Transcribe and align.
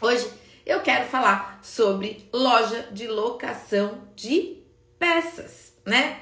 Hoje 0.00 0.30
eu 0.64 0.80
quero 0.80 1.06
falar 1.06 1.58
sobre 1.60 2.28
loja 2.32 2.88
de 2.92 3.08
locação 3.08 3.98
de 4.14 4.58
peças, 4.96 5.72
né? 5.84 6.20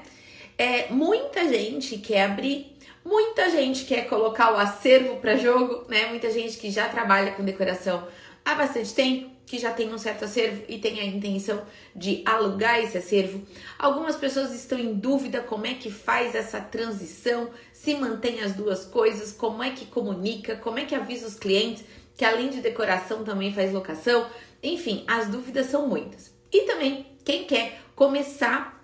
É, 0.57 0.87
muita 0.89 1.47
gente 1.47 1.99
quer 1.99 2.23
abrir, 2.23 2.75
muita 3.05 3.51
gente 3.51 3.85
quer 3.85 4.09
colocar 4.09 4.51
o 4.51 4.57
acervo 4.57 5.17
para 5.17 5.37
jogo, 5.37 5.85
né? 5.87 6.07
Muita 6.07 6.31
gente 6.31 6.57
que 6.57 6.71
já 6.71 6.89
trabalha 6.89 7.33
com 7.33 7.45
decoração 7.45 8.07
há 8.43 8.55
bastante 8.55 8.95
tempo, 8.95 9.29
que 9.45 9.59
já 9.59 9.71
tem 9.71 9.93
um 9.93 9.97
certo 9.99 10.25
acervo 10.25 10.63
e 10.67 10.79
tem 10.79 10.99
a 10.99 11.05
intenção 11.05 11.61
de 11.95 12.23
alugar 12.25 12.79
esse 12.79 12.97
acervo. 12.97 13.45
Algumas 13.77 14.15
pessoas 14.15 14.55
estão 14.55 14.79
em 14.79 14.95
dúvida 14.95 15.41
como 15.41 15.67
é 15.67 15.75
que 15.75 15.91
faz 15.91 16.33
essa 16.33 16.59
transição, 16.59 17.51
se 17.71 17.93
mantém 17.93 18.41
as 18.41 18.53
duas 18.53 18.85
coisas, 18.85 19.31
como 19.31 19.61
é 19.61 19.69
que 19.69 19.85
comunica, 19.85 20.55
como 20.55 20.79
é 20.79 20.85
que 20.85 20.95
avisa 20.95 21.27
os 21.27 21.35
clientes 21.35 21.85
que 22.17 22.25
além 22.25 22.49
de 22.49 22.59
decoração 22.59 23.23
também 23.23 23.53
faz 23.53 23.71
locação. 23.71 24.27
Enfim, 24.61 25.05
as 25.07 25.27
dúvidas 25.29 25.67
são 25.67 25.87
muitas. 25.87 26.33
E 26.51 26.63
também 26.63 27.05
quem 27.23 27.45
quer 27.45 27.79
começar 27.95 28.83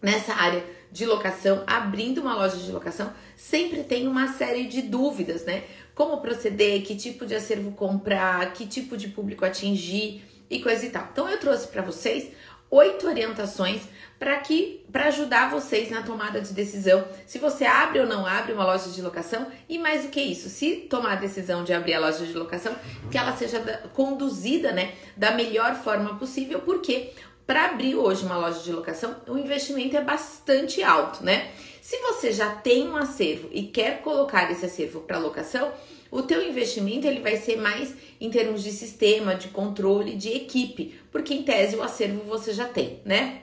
nessa 0.00 0.32
área 0.34 0.64
de 0.90 1.06
locação, 1.06 1.62
abrindo 1.66 2.20
uma 2.20 2.34
loja 2.34 2.56
de 2.56 2.72
locação, 2.72 3.12
sempre 3.36 3.84
tem 3.84 4.08
uma 4.08 4.28
série 4.32 4.66
de 4.66 4.82
dúvidas, 4.82 5.44
né? 5.44 5.64
Como 5.94 6.20
proceder, 6.20 6.82
que 6.82 6.96
tipo 6.96 7.24
de 7.24 7.34
acervo 7.34 7.72
comprar, 7.72 8.52
que 8.52 8.66
tipo 8.66 8.96
de 8.96 9.08
público 9.08 9.44
atingir 9.44 10.24
e 10.50 10.60
coisa 10.60 10.84
e 10.84 10.90
tal. 10.90 11.08
Então 11.12 11.28
eu 11.28 11.38
trouxe 11.38 11.68
para 11.68 11.82
vocês 11.82 12.30
oito 12.72 13.06
orientações 13.06 13.82
para 14.18 14.38
que 14.38 14.82
para 14.90 15.06
ajudar 15.06 15.50
vocês 15.50 15.90
na 15.90 16.02
tomada 16.02 16.40
de 16.40 16.52
decisão, 16.54 17.04
se 17.26 17.38
você 17.38 17.64
abre 17.64 18.00
ou 18.00 18.06
não 18.06 18.26
abre 18.26 18.52
uma 18.52 18.64
loja 18.64 18.88
de 18.88 19.02
locação 19.02 19.46
e 19.68 19.78
mais 19.78 20.04
do 20.04 20.08
que 20.08 20.20
isso, 20.20 20.48
se 20.48 20.76
tomar 20.88 21.12
a 21.12 21.16
decisão 21.16 21.64
de 21.64 21.72
abrir 21.72 21.94
a 21.94 22.00
loja 22.00 22.24
de 22.24 22.32
locação, 22.32 22.74
que 23.10 23.18
ela 23.18 23.36
seja 23.36 23.58
da, 23.58 23.76
conduzida, 23.88 24.72
né, 24.72 24.94
da 25.16 25.32
melhor 25.32 25.74
forma 25.74 26.16
possível, 26.18 26.60
porque 26.60 27.12
para 27.46 27.66
abrir 27.66 27.94
hoje 27.94 28.24
uma 28.24 28.38
loja 28.38 28.60
de 28.60 28.72
locação, 28.72 29.16
o 29.28 29.36
investimento 29.36 29.96
é 29.96 30.00
bastante 30.00 30.82
alto, 30.82 31.22
né? 31.22 31.50
Se 31.82 31.98
você 31.98 32.32
já 32.32 32.54
tem 32.54 32.88
um 32.88 32.96
acervo 32.96 33.48
e 33.50 33.64
quer 33.64 34.00
colocar 34.02 34.50
esse 34.50 34.64
acervo 34.64 35.00
para 35.00 35.18
locação, 35.18 35.72
o 36.12 36.22
teu 36.22 36.46
investimento 36.46 37.06
ele 37.06 37.20
vai 37.20 37.36
ser 37.36 37.56
mais 37.56 37.94
em 38.20 38.30
termos 38.30 38.62
de 38.62 38.70
sistema, 38.70 39.34
de 39.34 39.48
controle, 39.48 40.14
de 40.14 40.28
equipe, 40.28 40.94
porque 41.10 41.32
em 41.32 41.42
tese 41.42 41.74
o 41.74 41.82
acervo 41.82 42.22
você 42.24 42.52
já 42.52 42.68
tem, 42.68 43.00
né? 43.04 43.40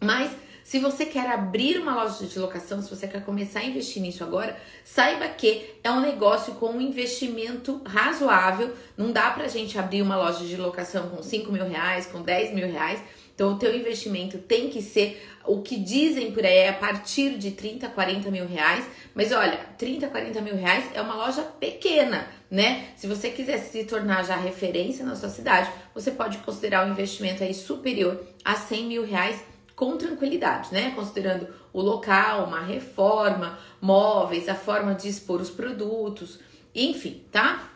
Mas 0.00 0.32
se 0.64 0.80
você 0.80 1.06
quer 1.06 1.30
abrir 1.30 1.78
uma 1.78 1.94
loja 1.94 2.26
de 2.26 2.38
locação, 2.38 2.82
se 2.82 2.90
você 2.90 3.06
quer 3.06 3.24
começar 3.24 3.60
a 3.60 3.64
investir 3.64 4.02
nisso 4.02 4.24
agora, 4.24 4.56
saiba 4.84 5.28
que 5.28 5.74
é 5.82 5.90
um 5.90 6.00
negócio 6.00 6.54
com 6.54 6.70
um 6.72 6.80
investimento 6.80 7.80
razoável. 7.84 8.72
Não 8.96 9.12
dá 9.12 9.30
pra 9.30 9.46
gente 9.48 9.78
abrir 9.78 10.02
uma 10.02 10.16
loja 10.16 10.44
de 10.44 10.56
locação 10.56 11.08
com 11.08 11.22
5 11.22 11.52
mil 11.52 11.64
reais, 11.64 12.06
com 12.06 12.20
10 12.20 12.52
mil 12.52 12.66
reais. 12.66 13.02
Então, 13.34 13.54
o 13.54 13.58
teu 13.58 13.74
investimento 13.74 14.38
tem 14.38 14.68
que 14.68 14.82
ser 14.82 15.22
o 15.44 15.60
que 15.60 15.76
dizem 15.76 16.32
por 16.32 16.44
aí 16.44 16.58
é 16.58 16.68
a 16.68 16.74
partir 16.74 17.36
de 17.36 17.50
30, 17.52 17.88
40 17.88 18.30
mil 18.30 18.46
reais. 18.46 18.84
Mas 19.14 19.32
olha, 19.32 19.58
30, 19.78 20.08
40 20.08 20.40
mil 20.40 20.56
reais 20.56 20.84
é 20.94 21.00
uma 21.00 21.14
loja 21.14 21.42
pequena, 21.42 22.26
né? 22.50 22.88
Se 22.96 23.06
você 23.06 23.30
quiser 23.30 23.58
se 23.58 23.84
tornar 23.84 24.24
já 24.24 24.36
referência 24.36 25.04
na 25.04 25.16
sua 25.16 25.28
cidade, 25.28 25.70
você 25.94 26.10
pode 26.10 26.38
considerar 26.38 26.84
o 26.84 26.88
um 26.88 26.92
investimento 26.92 27.42
aí 27.42 27.54
superior 27.54 28.22
a 28.44 28.54
100 28.54 28.84
mil 28.84 29.04
reais 29.04 29.42
com 29.74 29.96
tranquilidade, 29.96 30.68
né? 30.72 30.92
Considerando 30.94 31.48
o 31.72 31.80
local, 31.80 32.44
uma 32.44 32.60
reforma, 32.60 33.58
móveis, 33.80 34.48
a 34.48 34.54
forma 34.54 34.94
de 34.94 35.08
expor 35.08 35.40
os 35.40 35.50
produtos, 35.50 36.38
enfim, 36.74 37.24
tá? 37.32 37.68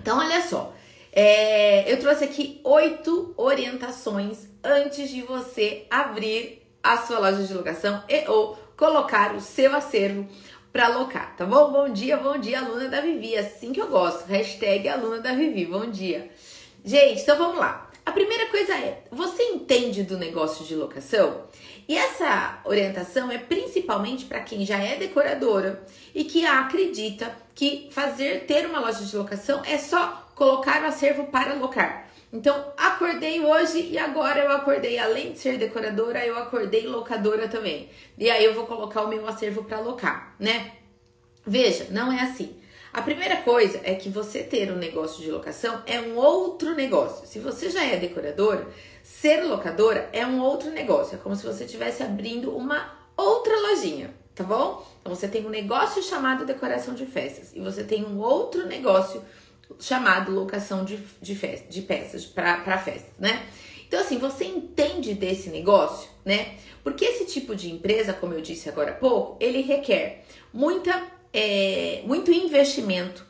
Então, 0.00 0.18
olha 0.18 0.40
só. 0.40 0.74
É, 1.16 1.92
eu 1.92 1.96
trouxe 2.00 2.24
aqui 2.24 2.60
oito 2.64 3.32
orientações 3.36 4.48
antes 4.64 5.08
de 5.10 5.22
você 5.22 5.86
abrir 5.88 6.66
a 6.82 6.96
sua 6.96 7.20
loja 7.20 7.44
de 7.44 7.54
locação 7.54 8.02
e 8.08 8.28
ou 8.28 8.58
colocar 8.76 9.32
o 9.32 9.40
seu 9.40 9.76
acervo 9.76 10.28
para 10.72 10.86
alocar, 10.86 11.36
tá 11.36 11.46
bom? 11.46 11.70
Bom 11.70 11.88
dia, 11.88 12.16
bom 12.16 12.36
dia, 12.36 12.58
aluna 12.58 12.88
da 12.88 13.00
Vivi, 13.00 13.36
assim 13.36 13.72
que 13.72 13.80
eu 13.80 13.86
gosto. 13.86 14.26
Hashtag 14.26 14.88
aluna 14.88 15.20
da 15.20 15.32
Vivi, 15.32 15.66
bom 15.66 15.88
dia. 15.88 16.32
Gente, 16.84 17.22
então 17.22 17.38
vamos 17.38 17.58
lá. 17.58 17.88
A 18.04 18.10
primeira 18.10 18.46
coisa 18.50 18.74
é, 18.74 19.04
você 19.08 19.40
entende 19.44 20.02
do 20.02 20.18
negócio 20.18 20.64
de 20.64 20.74
locação? 20.74 21.44
E 21.86 21.96
essa 21.96 22.58
orientação 22.64 23.30
é 23.30 23.38
principalmente 23.38 24.24
para 24.24 24.40
quem 24.40 24.66
já 24.66 24.78
é 24.78 24.96
decoradora 24.96 25.86
e 26.12 26.24
que 26.24 26.44
acredita 26.44 27.32
que 27.54 27.88
fazer 27.92 28.46
ter 28.46 28.66
uma 28.66 28.80
loja 28.80 29.04
de 29.04 29.16
locação 29.16 29.62
é 29.64 29.78
só 29.78 30.23
colocar 30.34 30.82
o 30.82 30.86
acervo 30.86 31.24
para 31.24 31.52
alocar. 31.52 32.08
Então, 32.32 32.72
acordei 32.76 33.40
hoje 33.40 33.90
e 33.92 33.96
agora 33.96 34.40
eu 34.40 34.50
acordei, 34.50 34.98
além 34.98 35.32
de 35.32 35.38
ser 35.38 35.56
decoradora, 35.56 36.26
eu 36.26 36.36
acordei 36.36 36.84
locadora 36.86 37.46
também. 37.46 37.88
E 38.18 38.28
aí 38.28 38.44
eu 38.44 38.54
vou 38.54 38.66
colocar 38.66 39.02
o 39.02 39.08
meu 39.08 39.26
acervo 39.28 39.62
para 39.62 39.76
alocar, 39.76 40.34
né? 40.38 40.72
Veja, 41.46 41.86
não 41.90 42.10
é 42.10 42.22
assim. 42.22 42.56
A 42.92 43.02
primeira 43.02 43.38
coisa 43.38 43.80
é 43.84 43.94
que 43.94 44.08
você 44.08 44.42
ter 44.42 44.72
um 44.72 44.76
negócio 44.76 45.22
de 45.22 45.30
locação 45.30 45.82
é 45.86 46.00
um 46.00 46.16
outro 46.16 46.74
negócio. 46.74 47.26
Se 47.26 47.38
você 47.38 47.70
já 47.70 47.84
é 47.84 47.96
decoradora, 47.96 48.66
ser 49.02 49.42
locadora 49.42 50.08
é 50.12 50.26
um 50.26 50.40
outro 50.40 50.70
negócio. 50.70 51.16
É 51.16 51.18
como 51.18 51.36
se 51.36 51.44
você 51.44 51.64
estivesse 51.64 52.02
abrindo 52.02 52.56
uma 52.56 52.96
outra 53.16 53.52
lojinha, 53.60 54.14
tá 54.34 54.42
bom? 54.42 54.84
Então 55.00 55.14
você 55.14 55.28
tem 55.28 55.46
um 55.46 55.50
negócio 55.50 56.02
chamado 56.02 56.44
decoração 56.44 56.94
de 56.94 57.04
festas 57.04 57.52
e 57.54 57.60
você 57.60 57.84
tem 57.84 58.04
um 58.04 58.20
outro 58.20 58.66
negócio 58.66 59.20
chamado 59.20 59.43
locação 60.30 60.84
de, 60.84 60.98
de, 61.20 61.34
festa, 61.34 61.68
de 61.68 61.82
peças 61.82 62.24
para 62.24 62.78
festas, 62.78 63.12
né? 63.18 63.46
Então, 63.86 64.00
assim, 64.00 64.18
você 64.18 64.44
entende 64.44 65.14
desse 65.14 65.50
negócio, 65.50 66.08
né? 66.24 66.56
Porque 66.82 67.04
esse 67.04 67.26
tipo 67.26 67.54
de 67.54 67.70
empresa, 67.70 68.12
como 68.12 68.34
eu 68.34 68.40
disse 68.40 68.68
agora 68.68 68.90
há 68.90 68.94
pouco, 68.94 69.36
ele 69.40 69.62
requer 69.62 70.24
muita, 70.52 71.02
é, 71.32 72.02
muito 72.04 72.32
investimento, 72.32 73.24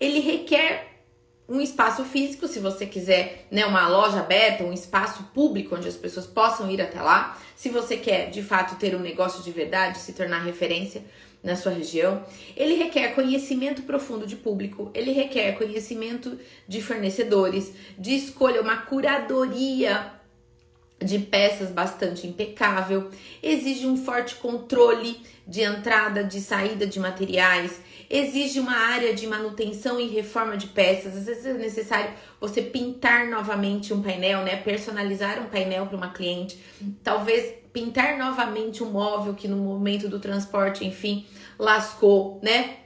ele 0.00 0.20
requer 0.20 0.94
um 1.48 1.60
espaço 1.60 2.04
físico, 2.04 2.48
se 2.48 2.58
você 2.58 2.86
quiser, 2.86 3.46
né, 3.50 3.66
uma 3.66 3.86
loja 3.86 4.20
aberta, 4.20 4.64
um 4.64 4.72
espaço 4.72 5.24
público 5.34 5.76
onde 5.76 5.88
as 5.88 5.96
pessoas 5.96 6.26
possam 6.26 6.70
ir 6.70 6.80
até 6.80 7.00
lá. 7.02 7.38
Se 7.54 7.68
você 7.68 7.96
quer, 7.98 8.30
de 8.30 8.42
fato, 8.42 8.76
ter 8.76 8.94
um 8.94 9.00
negócio 9.00 9.42
de 9.42 9.50
verdade, 9.50 9.98
se 9.98 10.14
tornar 10.14 10.42
referência, 10.42 11.04
na 11.44 11.54
sua 11.54 11.70
região. 11.70 12.24
Ele 12.56 12.74
requer 12.74 13.14
conhecimento 13.14 13.82
profundo 13.82 14.26
de 14.26 14.34
público, 14.34 14.90
ele 14.94 15.12
requer 15.12 15.52
conhecimento 15.52 16.38
de 16.66 16.80
fornecedores, 16.80 17.72
de 17.98 18.16
escolha, 18.16 18.62
uma 18.62 18.78
curadoria 18.78 20.10
de 21.04 21.18
peças 21.18 21.70
bastante 21.70 22.26
impecável, 22.26 23.10
exige 23.42 23.86
um 23.86 23.96
forte 23.96 24.36
controle 24.36 25.20
de 25.46 25.60
entrada, 25.60 26.24
de 26.24 26.40
saída 26.40 26.86
de 26.86 26.98
materiais, 26.98 27.80
exige 28.08 28.60
uma 28.60 28.76
área 28.76 29.14
de 29.14 29.26
manutenção 29.26 30.00
e 30.00 30.08
reforma 30.08 30.56
de 30.56 30.68
peças. 30.68 31.16
Às 31.16 31.26
vezes 31.26 31.46
é 31.46 31.52
necessário 31.52 32.10
você 32.40 32.62
pintar 32.62 33.28
novamente 33.28 33.92
um 33.92 34.02
painel, 34.02 34.42
né? 34.42 34.56
Personalizar 34.56 35.40
um 35.40 35.46
painel 35.46 35.86
para 35.86 35.96
uma 35.96 36.12
cliente, 36.12 36.58
talvez 37.02 37.54
pintar 37.72 38.16
novamente 38.16 38.82
um 38.82 38.90
móvel 38.90 39.34
que 39.34 39.48
no 39.48 39.56
momento 39.56 40.08
do 40.08 40.20
transporte, 40.20 40.84
enfim, 40.84 41.26
lascou, 41.58 42.38
né? 42.42 42.76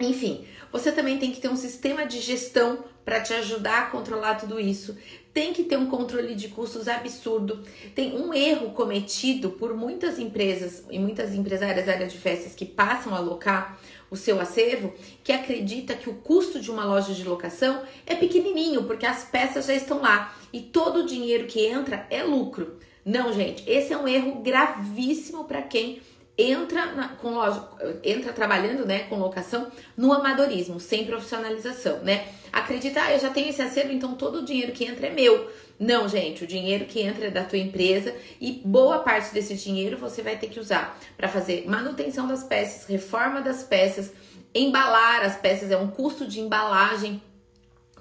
Enfim, 0.00 0.44
você 0.72 0.90
também 0.90 1.18
tem 1.18 1.30
que 1.30 1.40
ter 1.40 1.48
um 1.48 1.56
sistema 1.56 2.04
de 2.06 2.20
gestão 2.20 2.84
para 3.04 3.20
te 3.20 3.32
ajudar 3.34 3.82
a 3.82 3.86
controlar 3.86 4.36
tudo 4.36 4.58
isso. 4.58 4.96
Tem 5.34 5.52
que 5.52 5.64
ter 5.64 5.76
um 5.76 5.90
controle 5.90 6.36
de 6.36 6.48
custos 6.48 6.86
absurdo. 6.86 7.62
Tem 7.92 8.16
um 8.16 8.32
erro 8.32 8.70
cometido 8.70 9.50
por 9.50 9.74
muitas 9.74 10.18
empresas 10.20 10.84
e 10.88 10.98
muitas 10.98 11.34
empresárias 11.34 11.86
da 11.86 11.92
área 11.92 12.06
de 12.06 12.16
festas 12.16 12.54
que 12.54 12.64
passam 12.64 13.12
a 13.12 13.18
alocar 13.18 13.78
o 14.08 14.16
seu 14.16 14.40
acervo, 14.40 14.94
que 15.24 15.32
acredita 15.32 15.94
que 15.94 16.08
o 16.08 16.14
custo 16.14 16.60
de 16.60 16.70
uma 16.70 16.84
loja 16.84 17.12
de 17.12 17.24
locação 17.24 17.82
é 18.06 18.14
pequenininho, 18.14 18.84
porque 18.84 19.04
as 19.04 19.24
peças 19.24 19.66
já 19.66 19.74
estão 19.74 20.00
lá 20.00 20.32
e 20.52 20.60
todo 20.60 21.00
o 21.00 21.06
dinheiro 21.06 21.46
que 21.46 21.66
entra 21.66 22.06
é 22.08 22.22
lucro. 22.22 22.78
Não, 23.04 23.32
gente, 23.32 23.68
esse 23.68 23.92
é 23.92 23.98
um 23.98 24.06
erro 24.06 24.40
gravíssimo 24.40 25.44
para 25.44 25.60
quem 25.60 26.00
entra 26.36 26.86
na, 26.86 27.08
com 27.08 27.30
loja, 27.30 27.62
entra 28.02 28.32
trabalhando, 28.32 28.84
né, 28.84 29.04
com 29.04 29.16
locação 29.16 29.70
no 29.96 30.12
amadorismo, 30.12 30.80
sem 30.80 31.04
profissionalização, 31.04 32.00
né? 32.00 32.26
Acredita, 32.52 33.02
ah, 33.02 33.12
eu 33.12 33.20
já 33.20 33.30
tenho 33.30 33.48
esse 33.48 33.62
acervo, 33.62 33.92
então 33.92 34.14
todo 34.14 34.38
o 34.38 34.44
dinheiro 34.44 34.72
que 34.72 34.84
entra 34.84 35.06
é 35.06 35.10
meu. 35.10 35.50
Não, 35.78 36.08
gente, 36.08 36.44
o 36.44 36.46
dinheiro 36.46 36.84
que 36.84 37.00
entra 37.00 37.26
é 37.26 37.30
da 37.30 37.44
tua 37.44 37.58
empresa 37.58 38.14
e 38.40 38.62
boa 38.64 39.00
parte 39.00 39.34
desse 39.34 39.54
dinheiro 39.54 39.96
você 39.96 40.22
vai 40.22 40.36
ter 40.36 40.48
que 40.48 40.60
usar 40.60 40.98
para 41.16 41.28
fazer 41.28 41.68
manutenção 41.68 42.28
das 42.28 42.44
peças, 42.44 42.86
reforma 42.86 43.40
das 43.40 43.64
peças, 43.64 44.12
embalar 44.54 45.24
as 45.24 45.36
peças, 45.36 45.70
é 45.70 45.76
um 45.76 45.88
custo 45.88 46.26
de 46.26 46.40
embalagem 46.40 47.20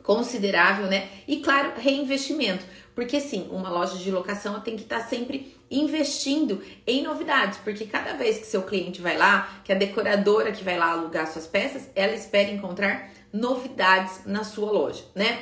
considerável, 0.03 0.85
né? 0.85 1.09
E 1.27 1.37
claro, 1.37 1.73
reinvestimento. 1.77 2.65
Porque 2.93 3.19
sim, 3.19 3.47
uma 3.49 3.69
loja 3.69 3.97
de 3.97 4.11
locação 4.11 4.59
tem 4.59 4.75
que 4.75 4.83
estar 4.83 4.99
tá 4.99 5.05
sempre 5.05 5.55
investindo 5.73 6.61
em 6.85 7.01
novidades, 7.01 7.59
porque 7.63 7.85
cada 7.85 8.13
vez 8.13 8.37
que 8.37 8.45
seu 8.45 8.61
cliente 8.61 9.01
vai 9.01 9.17
lá, 9.17 9.61
que 9.63 9.71
a 9.71 9.75
decoradora 9.75 10.51
que 10.51 10.63
vai 10.63 10.77
lá 10.77 10.91
alugar 10.91 11.31
suas 11.31 11.47
peças, 11.47 11.89
ela 11.95 12.13
espera 12.13 12.51
encontrar 12.51 13.09
novidades 13.31 14.21
na 14.25 14.43
sua 14.43 14.71
loja, 14.71 15.03
né? 15.15 15.39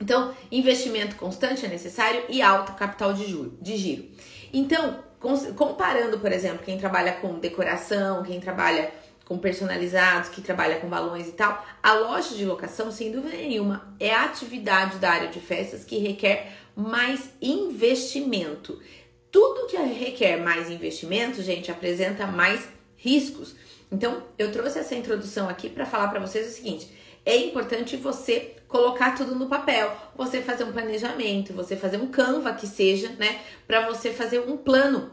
Então, 0.00 0.34
investimento 0.50 1.16
constante 1.16 1.64
é 1.64 1.68
necessário 1.68 2.24
e 2.28 2.42
alto 2.42 2.72
capital 2.72 3.12
de, 3.12 3.26
juro, 3.26 3.56
de 3.60 3.76
giro. 3.76 4.08
Então, 4.52 5.02
comparando, 5.56 6.18
por 6.18 6.32
exemplo, 6.32 6.64
quem 6.64 6.78
trabalha 6.78 7.12
com 7.12 7.38
decoração, 7.38 8.22
quem 8.22 8.40
trabalha 8.40 8.90
com 9.24 9.38
personalizados, 9.38 10.28
que 10.28 10.42
trabalha 10.42 10.76
com 10.76 10.88
balões 10.88 11.28
e 11.28 11.32
tal, 11.32 11.64
a 11.82 11.94
loja 11.94 12.34
de 12.34 12.44
locação, 12.44 12.90
sem 12.90 13.10
dúvida 13.10 13.36
nenhuma, 13.36 13.94
é 13.98 14.12
a 14.12 14.24
atividade 14.24 14.98
da 14.98 15.10
área 15.10 15.28
de 15.28 15.40
festas 15.40 15.84
que 15.84 15.98
requer 15.98 16.52
mais 16.76 17.30
investimento. 17.40 18.78
Tudo 19.34 19.66
que 19.66 19.76
requer 19.76 20.36
mais 20.36 20.70
investimento, 20.70 21.42
gente, 21.42 21.68
apresenta 21.68 22.24
mais 22.24 22.68
riscos. 22.96 23.56
Então, 23.90 24.22
eu 24.38 24.52
trouxe 24.52 24.78
essa 24.78 24.94
introdução 24.94 25.48
aqui 25.48 25.68
para 25.68 25.84
falar 25.84 26.06
para 26.06 26.20
vocês 26.20 26.46
o 26.46 26.54
seguinte: 26.54 26.88
é 27.26 27.36
importante 27.38 27.96
você 27.96 28.54
colocar 28.68 29.16
tudo 29.16 29.34
no 29.34 29.48
papel, 29.48 29.92
você 30.14 30.40
fazer 30.40 30.62
um 30.62 30.70
planejamento, 30.70 31.52
você 31.52 31.74
fazer 31.74 31.96
um 31.96 32.06
Canva 32.06 32.52
que 32.52 32.68
seja, 32.68 33.08
né, 33.18 33.40
para 33.66 33.88
você 33.88 34.12
fazer 34.12 34.38
um 34.38 34.56
plano 34.56 35.10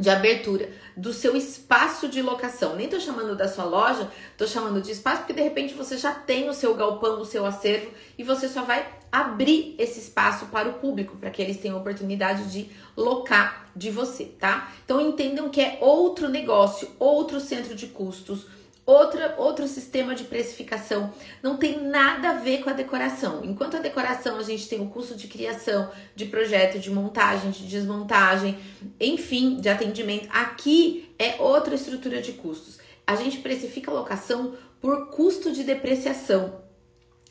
de 0.00 0.08
abertura 0.10 0.70
do 0.96 1.12
seu 1.12 1.36
espaço 1.36 2.08
de 2.08 2.22
locação. 2.22 2.74
Nem 2.74 2.88
tô 2.88 2.98
chamando 2.98 3.36
da 3.36 3.46
sua 3.46 3.64
loja, 3.64 4.10
tô 4.36 4.46
chamando 4.46 4.80
de 4.80 4.90
espaço 4.90 5.18
porque 5.18 5.32
de 5.32 5.42
repente 5.42 5.74
você 5.74 5.96
já 5.96 6.12
tem 6.12 6.48
o 6.48 6.54
seu 6.54 6.74
galpão, 6.74 7.20
o 7.20 7.24
seu 7.24 7.44
acervo 7.44 7.90
e 8.18 8.24
você 8.24 8.48
só 8.48 8.62
vai 8.62 8.86
abrir 9.12 9.74
esse 9.78 10.00
espaço 10.00 10.46
para 10.46 10.68
o 10.68 10.74
público, 10.74 11.16
para 11.16 11.30
que 11.30 11.42
eles 11.42 11.58
tenham 11.58 11.76
oportunidade 11.76 12.50
de 12.50 12.70
locar 12.96 13.70
de 13.74 13.90
você, 13.90 14.24
tá? 14.24 14.72
Então 14.84 15.00
entendam 15.00 15.48
que 15.48 15.60
é 15.60 15.78
outro 15.80 16.28
negócio, 16.28 16.88
outro 16.98 17.40
centro 17.40 17.74
de 17.74 17.88
custos, 17.88 18.46
Outra, 18.90 19.36
outro 19.38 19.68
sistema 19.68 20.16
de 20.16 20.24
precificação 20.24 21.12
não 21.40 21.56
tem 21.56 21.80
nada 21.80 22.30
a 22.30 22.34
ver 22.34 22.64
com 22.64 22.70
a 22.70 22.72
decoração. 22.72 23.40
Enquanto 23.44 23.76
a 23.76 23.80
decoração 23.80 24.36
a 24.36 24.42
gente 24.42 24.68
tem 24.68 24.80
o 24.80 24.88
custo 24.88 25.14
de 25.14 25.28
criação, 25.28 25.88
de 26.16 26.24
projeto, 26.24 26.76
de 26.76 26.90
montagem, 26.90 27.52
de 27.52 27.68
desmontagem, 27.68 28.58
enfim, 28.98 29.60
de 29.60 29.68
atendimento. 29.68 30.28
Aqui 30.32 31.08
é 31.20 31.36
outra 31.40 31.76
estrutura 31.76 32.20
de 32.20 32.32
custos. 32.32 32.80
A 33.06 33.14
gente 33.14 33.38
precifica 33.38 33.92
a 33.92 33.94
locação 33.94 34.56
por 34.80 35.06
custo 35.10 35.52
de 35.52 35.62
depreciação. 35.62 36.60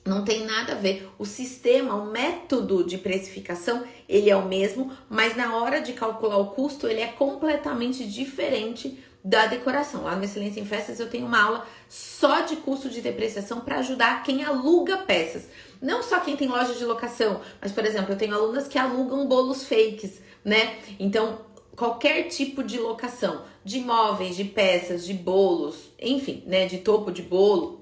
Não 0.05 0.23
tem 0.23 0.45
nada 0.45 0.73
a 0.73 0.75
ver. 0.75 1.09
O 1.19 1.25
sistema, 1.25 1.95
o 1.95 2.11
método 2.11 2.83
de 2.83 2.97
precificação, 2.97 3.83
ele 4.07 4.29
é 4.29 4.35
o 4.35 4.47
mesmo, 4.47 4.91
mas 5.09 5.35
na 5.35 5.55
hora 5.55 5.81
de 5.81 5.93
calcular 5.93 6.37
o 6.37 6.47
custo, 6.47 6.87
ele 6.87 7.01
é 7.01 7.07
completamente 7.07 8.05
diferente 8.05 8.97
da 9.23 9.45
decoração. 9.45 10.03
Lá 10.03 10.15
no 10.15 10.23
Excelência 10.23 10.59
em 10.59 10.65
Festas 10.65 10.99
eu 10.99 11.09
tenho 11.09 11.25
uma 11.25 11.41
aula 11.41 11.67
só 11.87 12.41
de 12.41 12.55
custo 12.57 12.89
de 12.89 13.01
depreciação 13.01 13.61
para 13.61 13.79
ajudar 13.79 14.23
quem 14.23 14.43
aluga 14.43 14.97
peças. 14.97 15.49
Não 15.81 16.01
só 16.01 16.19
quem 16.19 16.35
tem 16.35 16.47
loja 16.47 16.73
de 16.73 16.85
locação, 16.85 17.41
mas 17.61 17.71
por 17.71 17.85
exemplo, 17.85 18.13
eu 18.13 18.17
tenho 18.17 18.33
alunas 18.33 18.67
que 18.67 18.79
alugam 18.79 19.27
bolos 19.27 19.67
fakes, 19.67 20.21
né? 20.43 20.77
Então, 20.99 21.39
qualquer 21.75 22.23
tipo 22.23 22.63
de 22.63 22.79
locação, 22.79 23.43
de 23.63 23.79
móveis, 23.79 24.35
de 24.35 24.45
peças, 24.45 25.05
de 25.05 25.13
bolos, 25.13 25.91
enfim, 25.99 26.43
né, 26.45 26.65
de 26.65 26.79
topo 26.79 27.11
de 27.11 27.21
bolo 27.21 27.78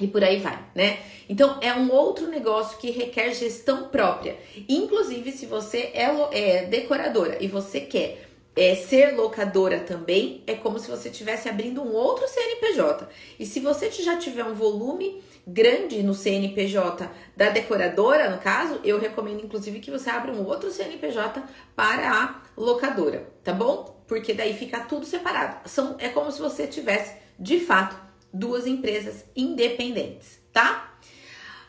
e 0.00 0.06
por 0.06 0.24
aí 0.24 0.38
vai, 0.38 0.58
né? 0.74 0.98
Então 1.28 1.58
é 1.60 1.72
um 1.74 1.92
outro 1.92 2.26
negócio 2.26 2.78
que 2.78 2.90
requer 2.90 3.32
gestão 3.34 3.88
própria. 3.88 4.36
Inclusive, 4.68 5.30
se 5.32 5.46
você 5.46 5.90
é, 5.94 6.08
é 6.32 6.64
decoradora 6.64 7.38
e 7.40 7.46
você 7.46 7.80
quer 7.80 8.30
é, 8.56 8.74
ser 8.74 9.14
locadora 9.16 9.80
também 9.80 10.42
é 10.46 10.54
como 10.54 10.78
se 10.78 10.90
você 10.90 11.08
estivesse 11.08 11.48
abrindo 11.48 11.82
um 11.82 11.92
outro 11.92 12.26
CNPJ. 12.26 13.08
E 13.38 13.46
se 13.46 13.60
você 13.60 13.90
já 13.90 14.18
tiver 14.18 14.44
um 14.44 14.54
volume 14.54 15.22
grande 15.46 16.02
no 16.02 16.14
CNPJ 16.14 17.08
da 17.36 17.50
decoradora, 17.50 18.28
no 18.30 18.38
caso, 18.38 18.80
eu 18.84 18.98
recomendo 18.98 19.44
inclusive 19.44 19.80
que 19.80 19.90
você 19.90 20.10
abra 20.10 20.32
um 20.32 20.44
outro 20.44 20.70
CNPJ 20.70 21.42
para 21.74 22.10
a 22.12 22.42
locadora, 22.56 23.26
tá 23.42 23.52
bom? 23.52 24.02
Porque 24.06 24.34
daí 24.34 24.54
fica 24.54 24.80
tudo 24.80 25.06
separado. 25.06 25.68
São, 25.68 25.96
é 25.98 26.08
como 26.08 26.30
se 26.30 26.40
você 26.40 26.66
tivesse, 26.66 27.14
de 27.38 27.60
fato, 27.60 28.09
duas 28.32 28.66
empresas 28.66 29.24
independentes, 29.34 30.38
tá? 30.52 30.98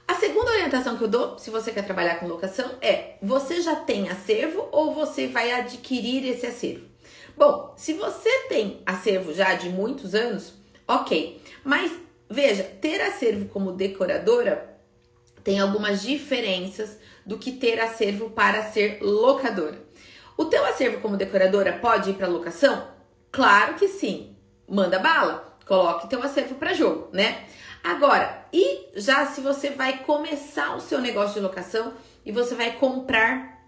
A 0.08 0.16
segunda 0.16 0.52
orientação 0.52 0.98
que 0.98 1.04
eu 1.04 1.08
dou, 1.08 1.38
se 1.38 1.50
você 1.50 1.72
quer 1.72 1.86
trabalhar 1.86 2.16
com 2.16 2.28
locação, 2.28 2.70
é: 2.82 3.16
você 3.22 3.62
já 3.62 3.76
tem 3.78 4.10
acervo 4.10 4.68
ou 4.72 4.94
você 4.94 5.28
vai 5.28 5.52
adquirir 5.52 6.26
esse 6.28 6.46
acervo? 6.46 6.86
Bom, 7.38 7.74
se 7.78 7.94
você 7.94 8.30
tem 8.50 8.82
acervo 8.86 9.34
já 9.34 9.54
de 9.56 9.70
muitos 9.70 10.14
anos, 10.14 10.54
ok. 10.88 11.42
Mas 11.64 11.92
veja, 12.30 12.64
ter 12.64 13.00
acervo 13.02 13.46
como 13.46 13.72
decoradora 13.72 14.78
tem 15.44 15.60
algumas 15.60 16.02
diferenças 16.02 17.00
do 17.26 17.38
que 17.38 17.52
ter 17.52 17.80
acervo 17.80 18.30
para 18.30 18.64
ser 18.64 19.02
locadora. 19.02 19.82
O 20.38 20.46
teu 20.46 20.66
acervo 20.66 21.00
como 21.00 21.18
decoradora 21.18 21.74
pode 21.74 22.12
ir 22.12 22.14
para 22.14 22.28
locação? 22.28 22.88
Claro 23.32 23.76
que 23.76 23.88
sim. 23.88 24.36
Manda 24.68 25.00
bala, 25.00 25.51
coloque 25.72 26.10
teu 26.10 26.22
acervo 26.22 26.56
para 26.56 26.74
jogo, 26.74 27.08
né? 27.14 27.46
Agora, 27.82 28.46
e 28.52 28.90
já 28.94 29.26
se 29.26 29.40
você 29.40 29.70
vai 29.70 30.00
começar 30.00 30.76
o 30.76 30.82
seu 30.82 31.00
negócio 31.00 31.36
de 31.36 31.40
locação 31.40 31.94
e 32.26 32.32
você 32.34 32.56
vai 32.56 32.74
comprar 32.74 33.64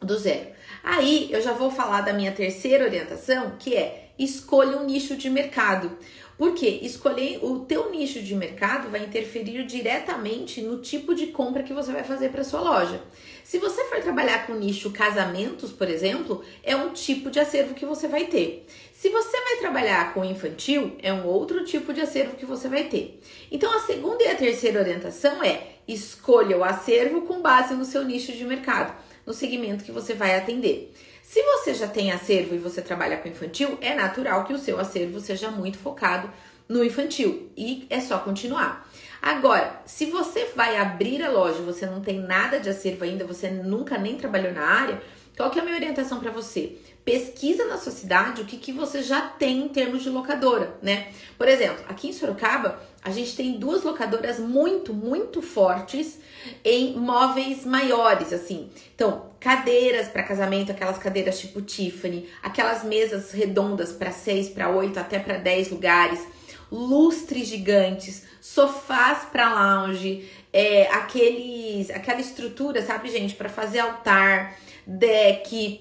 do 0.00 0.18
zero. 0.18 0.50
Aí 0.82 1.28
eu 1.30 1.42
já 1.42 1.52
vou 1.52 1.70
falar 1.70 2.00
da 2.00 2.14
minha 2.14 2.32
terceira 2.32 2.84
orientação, 2.84 3.52
que 3.58 3.76
é 3.76 4.14
escolha 4.18 4.78
um 4.78 4.86
nicho 4.86 5.14
de 5.14 5.28
mercado. 5.28 5.98
Porque 6.38 6.66
escolher 6.66 7.38
o 7.42 7.60
teu 7.60 7.90
nicho 7.90 8.20
de 8.22 8.34
mercado 8.34 8.90
vai 8.90 9.04
interferir 9.04 9.64
diretamente 9.64 10.60
no 10.60 10.80
tipo 10.80 11.14
de 11.14 11.28
compra 11.28 11.62
que 11.62 11.72
você 11.72 11.92
vai 11.92 12.02
fazer 12.04 12.30
para 12.30 12.44
sua 12.44 12.60
loja. 12.60 13.00
Se 13.44 13.58
você 13.58 13.84
for 13.84 14.00
trabalhar 14.00 14.46
com 14.46 14.54
nicho 14.54 14.90
casamentos, 14.90 15.72
por 15.72 15.88
exemplo, 15.88 16.42
é 16.62 16.74
um 16.74 16.92
tipo 16.92 17.30
de 17.30 17.38
acervo 17.38 17.74
que 17.74 17.84
você 17.84 18.08
vai 18.08 18.26
ter. 18.26 18.66
Se 18.92 19.08
você 19.08 19.40
vai 19.40 19.56
trabalhar 19.56 20.14
com 20.14 20.24
infantil, 20.24 20.96
é 21.02 21.12
um 21.12 21.26
outro 21.26 21.64
tipo 21.64 21.92
de 21.92 22.00
acervo 22.00 22.36
que 22.36 22.46
você 22.46 22.68
vai 22.68 22.84
ter. 22.84 23.20
Então, 23.50 23.74
a 23.76 23.80
segunda 23.80 24.22
e 24.22 24.28
a 24.28 24.36
terceira 24.36 24.80
orientação 24.80 25.42
é 25.42 25.72
escolha 25.86 26.56
o 26.56 26.64
acervo 26.64 27.22
com 27.22 27.42
base 27.42 27.74
no 27.74 27.84
seu 27.84 28.04
nicho 28.04 28.32
de 28.32 28.44
mercado, 28.44 28.94
no 29.26 29.34
segmento 29.34 29.84
que 29.84 29.92
você 29.92 30.14
vai 30.14 30.36
atender. 30.36 30.92
Se 31.32 31.42
você 31.42 31.72
já 31.72 31.88
tem 31.88 32.12
acervo 32.12 32.54
e 32.54 32.58
você 32.58 32.82
trabalha 32.82 33.16
com 33.16 33.26
infantil, 33.26 33.78
é 33.80 33.94
natural 33.94 34.44
que 34.44 34.52
o 34.52 34.58
seu 34.58 34.78
acervo 34.78 35.18
seja 35.18 35.50
muito 35.50 35.78
focado 35.78 36.30
no 36.68 36.84
infantil 36.84 37.50
e 37.56 37.86
é 37.88 38.02
só 38.02 38.18
continuar. 38.18 38.86
Agora, 39.22 39.80
se 39.86 40.04
você 40.04 40.44
vai 40.54 40.76
abrir 40.76 41.22
a 41.22 41.30
loja, 41.30 41.62
você 41.62 41.86
não 41.86 42.02
tem 42.02 42.20
nada 42.20 42.60
de 42.60 42.68
acervo 42.68 43.04
ainda, 43.04 43.24
você 43.24 43.48
nunca 43.48 43.96
nem 43.96 44.18
trabalhou 44.18 44.52
na 44.52 44.60
área, 44.60 45.00
qual 45.36 45.50
que 45.50 45.58
é 45.58 45.62
a 45.62 45.64
minha 45.64 45.76
orientação 45.76 46.20
para 46.20 46.30
você? 46.30 46.78
pesquisa 47.04 47.66
na 47.66 47.78
sua 47.78 47.92
cidade 47.92 48.42
o 48.42 48.44
que, 48.44 48.56
que 48.56 48.72
você 48.72 49.02
já 49.02 49.22
tem 49.22 49.62
em 49.64 49.68
termos 49.68 50.02
de 50.02 50.10
locadora, 50.10 50.76
né? 50.80 51.08
Por 51.36 51.48
exemplo, 51.48 51.84
aqui 51.88 52.08
em 52.08 52.12
Sorocaba, 52.12 52.80
a 53.02 53.10
gente 53.10 53.34
tem 53.34 53.58
duas 53.58 53.82
locadoras 53.82 54.38
muito, 54.38 54.94
muito 54.94 55.42
fortes 55.42 56.18
em 56.64 56.96
móveis 56.96 57.64
maiores, 57.64 58.32
assim. 58.32 58.70
Então, 58.94 59.30
cadeiras 59.40 60.08
para 60.08 60.22
casamento, 60.22 60.70
aquelas 60.70 60.98
cadeiras 60.98 61.40
tipo 61.40 61.60
Tiffany, 61.60 62.28
aquelas 62.40 62.84
mesas 62.84 63.32
redondas 63.32 63.92
para 63.92 64.12
seis, 64.12 64.48
para 64.48 64.70
oito, 64.70 65.00
até 65.00 65.18
para 65.18 65.38
dez 65.38 65.70
lugares, 65.70 66.24
lustres 66.70 67.48
gigantes, 67.48 68.22
sofás 68.40 69.24
para 69.24 69.52
lounge, 69.52 70.30
é, 70.52 70.86
aqueles, 70.92 71.90
aquela 71.90 72.20
estrutura, 72.20 72.80
sabe, 72.82 73.10
gente, 73.10 73.34
para 73.34 73.48
fazer 73.48 73.80
altar, 73.80 74.56
deck, 74.86 75.80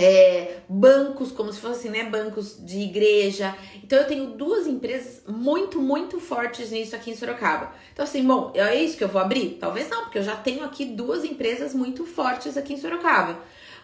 é, 0.00 0.60
bancos, 0.66 1.30
como 1.30 1.52
se 1.52 1.60
fossem 1.60 1.90
né, 1.90 2.04
bancos 2.04 2.56
de 2.64 2.78
igreja. 2.78 3.54
Então 3.82 3.98
eu 3.98 4.06
tenho 4.06 4.26
duas 4.28 4.66
empresas 4.66 5.22
muito, 5.28 5.80
muito 5.80 6.18
fortes 6.18 6.70
nisso 6.70 6.96
aqui 6.96 7.10
em 7.10 7.16
Sorocaba. 7.16 7.72
Então, 7.92 8.04
assim, 8.04 8.24
bom, 8.24 8.50
é 8.54 8.74
isso 8.74 8.96
que 8.96 9.04
eu 9.04 9.08
vou 9.08 9.20
abrir? 9.20 9.58
Talvez 9.60 9.90
não, 9.90 10.04
porque 10.04 10.18
eu 10.18 10.22
já 10.22 10.36
tenho 10.36 10.64
aqui 10.64 10.86
duas 10.86 11.24
empresas 11.24 11.74
muito 11.74 12.06
fortes 12.06 12.56
aqui 12.56 12.74
em 12.74 12.80
Sorocaba. 12.80 13.38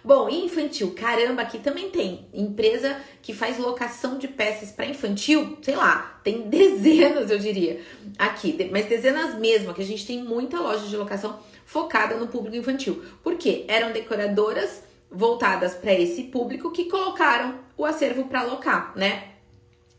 Bom, 0.07 0.29
e 0.29 0.45
infantil, 0.45 0.95
caramba, 0.95 1.43
aqui 1.43 1.59
também 1.59 1.91
tem 1.91 2.29
empresa 2.33 2.97
que 3.21 3.35
faz 3.35 3.59
locação 3.59 4.17
de 4.17 4.29
peças 4.29 4.71
para 4.71 4.87
infantil, 4.87 5.59
sei 5.61 5.75
lá, 5.75 6.21
tem 6.23 6.43
dezenas, 6.49 7.29
eu 7.29 7.38
diria, 7.41 7.81
aqui, 8.17 8.57
mas 8.71 8.87
dezenas 8.87 9.37
mesmo, 9.37 9.75
que 9.75 9.83
a 9.83 9.85
gente 9.85 10.07
tem 10.07 10.23
muita 10.23 10.61
loja 10.61 10.87
de 10.87 10.97
locação 10.97 11.41
focada 11.66 12.16
no 12.16 12.28
público 12.28 12.56
infantil. 12.56 13.04
Por 13.23 13.35
quê? 13.37 13.66
Eram 13.68 13.92
decoradoras 13.92 14.82
voltadas 15.11 15.75
para 15.75 15.92
esse 15.92 16.25
público 16.25 16.70
que 16.70 16.87
colocaram 16.87 17.58
o 17.76 17.85
acervo 17.85 18.25
para 18.25 18.40
alocar, 18.40 18.92
né? 18.96 19.32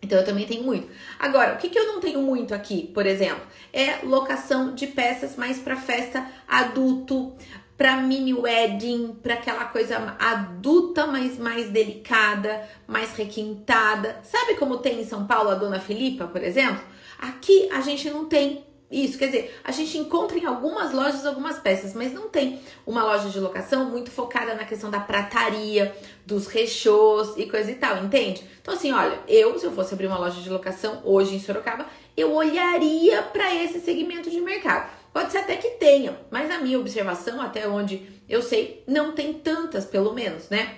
Então 0.02 0.18
eu 0.18 0.26
também 0.26 0.46
tenho 0.46 0.64
muito. 0.64 0.88
Agora, 1.20 1.54
o 1.54 1.58
que, 1.58 1.70
que 1.70 1.78
eu 1.78 1.88
não 1.88 2.00
tenho 2.00 2.22
muito 2.22 2.54
aqui, 2.54 2.88
por 2.94 3.06
exemplo, 3.06 3.46
é 3.74 4.00
locação 4.04 4.74
de 4.74 4.88
peças 4.88 5.36
mais 5.36 5.60
para 5.60 5.76
festa 5.76 6.26
adulto, 6.48 7.36
para 7.76 7.98
mini 7.98 8.34
wedding, 8.34 9.18
para 9.22 9.36
aquela 9.36 9.66
coisa 9.66 10.16
adulta, 10.20 11.06
mas 11.06 11.38
mais 11.38 11.70
delicada, 11.70 12.68
mais 12.88 13.12
requintada. 13.14 14.20
Sabe 14.24 14.56
como 14.56 14.78
tem 14.78 15.02
em 15.02 15.06
São 15.06 15.28
Paulo 15.28 15.50
a 15.50 15.56
Dona 15.56 15.80
Filipa, 15.80 16.28
por 16.28 16.44
exemplo? 16.44 16.82
Aqui 17.20 17.70
a 17.72 17.82
gente 17.82 18.10
não 18.10 18.26
tem 18.26 18.66
isso. 18.90 19.18
Quer 19.18 19.28
dizer, 19.28 19.60
a 19.64 19.72
gente 19.72 19.98
encontra 19.98 20.38
em 20.38 20.46
algumas 20.46 20.94
lojas 20.94 21.26
algumas 21.26 21.60
peças, 21.60 21.94
mas 21.94 22.14
não 22.14 22.30
tem 22.30 22.62
uma 22.86 23.04
loja 23.04 23.30
de 23.30 23.40
locação 23.40 23.86
muito 23.86 24.10
focada 24.10 24.56
na 24.56 24.66
questão 24.66 24.90
da 24.90 25.00
prataria, 25.00 25.96
dos 26.26 26.48
rechôs 26.48 27.34
e 27.38 27.46
coisa 27.46 27.72
e 27.72 27.76
tal, 27.76 28.04
entende? 28.04 28.44
Então, 28.62 28.74
assim, 28.74 28.92
olha, 28.92 29.20
eu, 29.28 29.58
se 29.60 29.66
eu 29.66 29.72
fosse 29.72 29.94
abrir 29.94 30.08
uma 30.08 30.18
loja 30.18 30.42
de 30.42 30.50
locação 30.50 31.02
hoje 31.04 31.36
em 31.36 31.40
Sorocaba, 31.40 31.86
eu 32.16 32.34
olharia 32.34 33.22
para 33.22 33.54
esse 33.54 33.80
segmento 33.80 34.30
de 34.30 34.40
mercado. 34.42 34.90
Pode 35.14 35.32
ser 35.32 35.40
até 35.40 35.56
que 35.56 35.72
tenha, 35.72 36.18
mas 36.30 36.50
a 36.52 36.60
minha 36.60 36.80
observação, 36.80 37.42
até 37.42 37.68
onde 37.68 38.08
eu 38.30 38.42
sei, 38.42 38.84
não 38.88 39.14
tem 39.14 39.34
tantas, 39.34 39.86
pelo 39.86 40.14
menos, 40.14 40.50
né? 40.50 40.78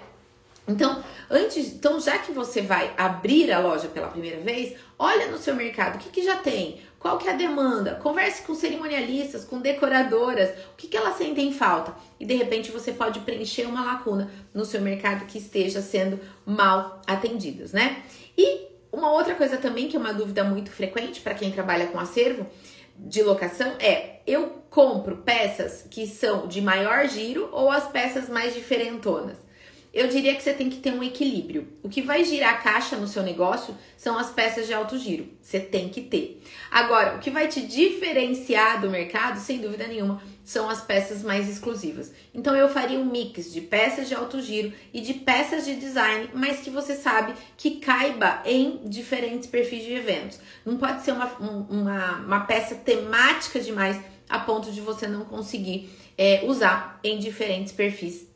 Então, 0.68 1.04
antes, 1.30 1.74
então 1.74 2.00
já 2.00 2.20
que 2.20 2.32
você 2.32 2.62
vai 2.62 2.94
abrir 2.96 3.52
a 3.52 3.60
loja 3.60 3.88
pela 3.88 4.08
primeira 4.08 4.40
vez, 4.40 4.78
olha 5.00 5.28
no 5.28 5.38
seu 5.38 5.56
mercado, 5.56 5.96
o 5.96 5.98
que, 5.98 6.10
que 6.10 6.24
já 6.24 6.36
tem? 6.38 6.80
Qual 7.00 7.18
que 7.18 7.30
é 7.30 7.32
a 7.32 7.36
demanda? 7.36 7.96
Converse 7.96 8.42
com 8.42 8.54
cerimonialistas, 8.54 9.46
com 9.46 9.60
decoradoras, 9.60 10.50
o 10.74 10.76
que, 10.76 10.88
que 10.88 10.98
elas 10.98 11.16
sentem 11.16 11.54
falta? 11.54 11.96
E 12.20 12.26
de 12.26 12.36
repente 12.36 12.72
você 12.72 12.92
pode 12.92 13.22
preencher 13.22 13.66
uma 13.66 13.86
lacuna 13.86 14.30
no 14.54 14.66
seu 14.66 14.82
mercado 14.82 15.26
que 15.26 15.38
esteja 15.38 15.82
sendo 15.82 16.20
mal 16.46 17.02
atendidas, 17.08 17.72
né? 17.72 18.04
E 18.38 18.68
uma 18.92 19.14
outra 19.14 19.34
coisa 19.36 19.56
também 19.56 19.88
que 19.88 19.96
é 19.96 20.00
uma 20.00 20.14
dúvida 20.14 20.44
muito 20.44 20.72
frequente 20.72 21.22
para 21.22 21.36
quem 21.36 21.52
trabalha 21.52 21.88
com 21.88 21.98
acervo 21.98 22.46
de 22.98 23.24
locação 23.24 23.76
é: 23.80 24.20
eu 24.28 24.62
compro 24.70 25.18
peças 25.18 25.86
que 25.90 26.06
são 26.06 26.48
de 26.48 26.62
maior 26.62 27.08
giro 27.08 27.48
ou 27.54 27.72
as 27.72 27.88
peças 27.88 28.28
mais 28.28 28.54
diferentonas? 28.54 29.38
Eu 29.92 30.08
diria 30.08 30.36
que 30.36 30.44
você 30.44 30.54
tem 30.54 30.70
que 30.70 30.78
ter 30.78 30.94
um 30.94 31.04
equilíbrio. 31.04 31.68
O 31.82 31.90
que 31.90 32.02
vai 32.02 32.24
girar 32.24 32.54
a 32.54 32.58
caixa 32.58 32.96
no 32.96 33.08
seu 33.08 33.24
negócio 33.24 33.76
são 33.98 34.18
as 34.18 34.30
peças 34.30 34.68
de 34.68 34.74
alto 34.74 34.98
giro. 34.98 35.28
Você 35.42 35.60
tem 35.60 35.90
que 35.90 36.02
ter. 36.02 36.44
Agora, 36.70 37.16
o 37.16 37.20
que 37.20 37.32
vai 37.32 37.48
te 37.48 37.62
diferenciar 37.62 38.80
do 38.80 38.90
mercado, 38.90 39.40
sem 39.40 39.58
dúvida 39.58 39.88
nenhuma, 39.88 40.22
são 40.44 40.70
as 40.70 40.82
peças 40.82 41.24
mais 41.24 41.50
exclusivas. 41.50 42.12
Então 42.34 42.56
eu 42.56 42.70
faria 42.70 43.00
um 43.00 43.06
mix 43.06 43.52
de 43.52 43.62
peças 43.62 44.08
de 44.08 44.14
alto 44.14 44.40
giro 44.42 44.72
e 44.94 45.02
de 45.02 45.16
peças 45.16 45.66
de 45.66 45.76
design, 45.76 46.30
mas 46.34 46.60
que 46.60 46.70
você 46.70 46.96
sabe 46.96 47.34
que 47.58 47.80
caiba 47.80 48.44
em 48.46 48.82
diferentes 48.86 49.48
perfis 49.48 49.84
de 49.84 49.94
eventos. 49.94 50.40
Não 50.64 50.78
pode 50.78 51.04
ser 51.04 51.14
uma, 51.14 51.26
uma, 51.36 52.16
uma 52.18 52.40
peça 52.42 52.76
temática 52.76 53.60
demais 53.60 54.00
a 54.30 54.38
ponto 54.38 54.72
de 54.72 54.82
você 54.82 55.08
não 55.08 55.26
conseguir 55.26 55.90
é, 56.16 56.44
usar 56.46 57.00
em 57.04 57.18
diferentes 57.18 57.74
perfis 57.74 58.29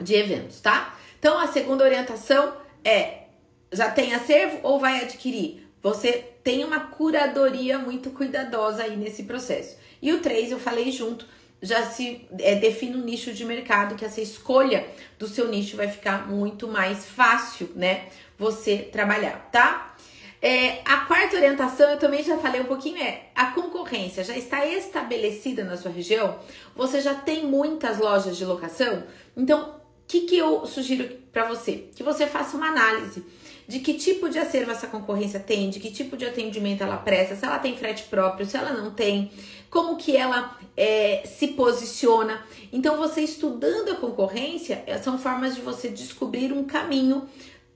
de 0.00 0.14
eventos, 0.14 0.60
tá? 0.60 0.96
Então 1.18 1.38
a 1.38 1.46
segunda 1.48 1.84
orientação 1.84 2.54
é: 2.84 3.24
já 3.72 3.90
tem 3.90 4.14
acervo 4.14 4.58
ou 4.62 4.78
vai 4.78 5.02
adquirir? 5.02 5.66
Você 5.82 6.24
tem 6.42 6.64
uma 6.64 6.80
curadoria 6.80 7.78
muito 7.78 8.10
cuidadosa 8.10 8.82
aí 8.82 8.96
nesse 8.96 9.24
processo. 9.24 9.76
E 10.02 10.12
o 10.12 10.20
3, 10.20 10.52
eu 10.52 10.58
falei 10.58 10.90
junto, 10.90 11.26
já 11.62 11.84
se 11.86 12.26
é, 12.38 12.54
define 12.54 12.96
um 12.96 13.04
nicho 13.04 13.32
de 13.32 13.44
mercado, 13.44 13.94
que 13.94 14.04
essa 14.04 14.20
escolha 14.20 14.86
do 15.18 15.26
seu 15.26 15.48
nicho 15.48 15.76
vai 15.76 15.88
ficar 15.88 16.28
muito 16.28 16.66
mais 16.68 17.06
fácil, 17.06 17.70
né? 17.74 18.08
Você 18.38 18.78
trabalhar, 18.78 19.48
tá? 19.52 19.94
É, 20.42 20.80
a 20.86 21.00
quarta 21.00 21.36
orientação, 21.36 21.90
eu 21.90 21.98
também 21.98 22.22
já 22.22 22.38
falei 22.38 22.62
um 22.62 22.64
pouquinho, 22.64 22.96
é 22.96 23.24
a 23.34 23.46
concorrência 23.48 24.24
já 24.24 24.34
está 24.34 24.64
estabelecida 24.64 25.64
na 25.64 25.76
sua 25.76 25.90
região, 25.90 26.38
você 26.74 27.02
já 27.02 27.14
tem 27.14 27.44
muitas 27.44 27.98
lojas 27.98 28.38
de 28.38 28.44
locação, 28.46 29.02
então 29.36 29.79
que, 30.10 30.22
que 30.22 30.36
eu 30.36 30.66
sugiro 30.66 31.08
para 31.32 31.44
você? 31.44 31.88
Que 31.94 32.02
você 32.02 32.26
faça 32.26 32.56
uma 32.56 32.66
análise 32.66 33.24
de 33.68 33.78
que 33.78 33.94
tipo 33.94 34.28
de 34.28 34.40
acervo 34.40 34.72
essa 34.72 34.88
concorrência 34.88 35.38
tem, 35.38 35.70
de 35.70 35.78
que 35.78 35.92
tipo 35.92 36.16
de 36.16 36.26
atendimento 36.26 36.82
ela 36.82 36.96
presta, 36.96 37.36
se 37.36 37.44
ela 37.44 37.60
tem 37.60 37.76
frete 37.76 38.02
próprio, 38.10 38.44
se 38.44 38.56
ela 38.56 38.72
não 38.72 38.90
tem, 38.90 39.30
como 39.70 39.96
que 39.96 40.16
ela 40.16 40.58
é, 40.76 41.22
se 41.24 41.48
posiciona. 41.48 42.44
Então, 42.72 42.96
você 42.96 43.20
estudando 43.20 43.92
a 43.92 43.94
concorrência, 43.94 44.82
é, 44.84 44.98
são 44.98 45.16
formas 45.16 45.54
de 45.54 45.60
você 45.60 45.88
descobrir 45.88 46.52
um 46.52 46.64
caminho 46.64 47.28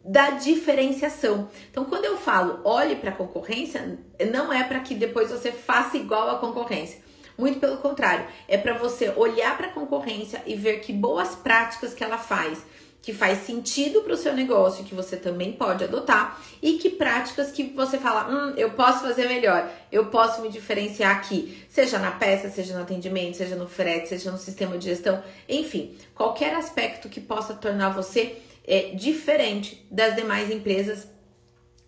da 0.05 0.31
diferenciação. 0.31 1.49
Então, 1.71 1.85
quando 1.85 2.05
eu 2.05 2.17
falo 2.17 2.59
olhe 2.65 2.97
para 2.97 3.11
a 3.11 3.15
concorrência, 3.15 3.97
não 4.33 4.53
é 4.53 4.65
para 4.65 4.81
que 4.81 4.97
depois 4.97 5.31
você 5.31 5.53
faça 5.53 5.97
igual 5.97 6.29
à 6.29 6.39
concorrência. 6.41 7.04
Muito 7.37 7.59
pelo 7.59 7.79
contrário, 7.79 8.27
é 8.47 8.57
para 8.57 8.75
você 8.75 9.11
olhar 9.17 9.57
para 9.57 9.67
a 9.67 9.73
concorrência 9.73 10.43
e 10.47 10.55
ver 10.55 10.81
que 10.81 10.93
boas 10.93 11.35
práticas 11.35 11.93
que 11.93 12.05
ela 12.05 12.17
faz, 12.17 12.65
que 13.03 13.13
faz 13.13 13.41
sentido 13.41 14.01
para 14.03 14.15
o 14.15 14.17
seu 14.17 14.33
negócio, 14.33 14.85
que 14.85 14.95
você 14.95 15.17
também 15.17 15.53
pode 15.53 15.85
adotar, 15.85 16.41
e 16.63 16.75
que 16.75 16.89
práticas 16.89 17.51
que 17.51 17.65
você 17.65 17.99
fala, 17.99 18.31
hum, 18.31 18.55
eu 18.57 18.71
posso 18.71 19.01
fazer 19.01 19.29
melhor, 19.29 19.69
eu 19.93 20.07
posso 20.07 20.41
me 20.41 20.49
diferenciar 20.49 21.17
aqui, 21.17 21.67
seja 21.69 21.99
na 21.99 22.13
peça, 22.13 22.49
seja 22.49 22.75
no 22.75 22.83
atendimento, 22.83 23.37
seja 23.37 23.57
no 23.57 23.69
frete, 23.69 24.09
seja 24.09 24.31
no 24.31 24.39
sistema 24.39 24.79
de 24.79 24.87
gestão, 24.87 25.23
enfim, 25.49 25.99
qualquer 26.15 26.55
aspecto 26.55 27.09
que 27.09 27.21
possa 27.21 27.53
tornar 27.53 27.91
você 27.91 28.39
é, 28.67 28.93
diferente 28.95 29.87
das 29.91 30.15
demais 30.17 30.51
empresas 30.51 31.07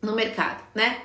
no 0.03 0.13
mercado, 0.13 0.63
né? 0.75 1.01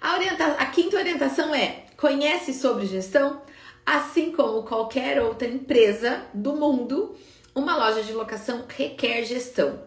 A, 0.00 0.14
orienta 0.14 0.44
a 0.52 0.66
quinta 0.66 0.96
orientação 0.96 1.54
é: 1.54 1.84
conhece 1.96 2.52
sobre 2.52 2.86
gestão? 2.86 3.40
Assim 3.86 4.32
como 4.32 4.64
qualquer 4.64 5.22
outra 5.22 5.46
empresa 5.46 6.22
do 6.34 6.56
mundo, 6.56 7.14
uma 7.54 7.76
loja 7.76 8.02
de 8.02 8.12
locação 8.12 8.64
requer 8.68 9.24
gestão. 9.24 9.78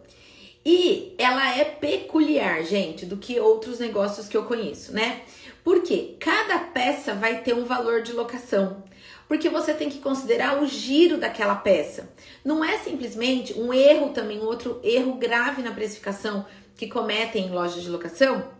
E 0.65 1.15
ela 1.17 1.57
é 1.57 1.65
peculiar, 1.65 2.63
gente, 2.63 3.05
do 3.05 3.17
que 3.17 3.37
outros 3.41 3.77
negócios 3.77 4.29
que 4.29 4.37
eu 4.37 4.45
conheço, 4.45 4.93
né? 4.93 5.23
Porque 5.65 6.15
cada 6.17 6.59
peça 6.59 7.13
vai 7.13 7.41
ter 7.41 7.53
um 7.53 7.65
valor 7.65 8.01
de 8.01 8.13
locação. 8.13 8.81
Porque 9.27 9.49
você 9.49 9.73
tem 9.73 9.89
que 9.89 9.99
considerar 9.99 10.63
o 10.63 10.65
giro 10.65 11.17
daquela 11.17 11.55
peça. 11.55 12.09
Não 12.43 12.63
é 12.63 12.77
simplesmente 12.77 13.53
um 13.59 13.73
erro 13.73 14.09
também, 14.09 14.39
um 14.39 14.45
outro 14.45 14.79
erro 14.81 15.15
grave 15.15 15.61
na 15.61 15.71
precificação 15.71 16.45
que 16.77 16.87
cometem 16.87 17.47
em 17.47 17.51
lojas 17.51 17.83
de 17.83 17.89
locação 17.89 18.58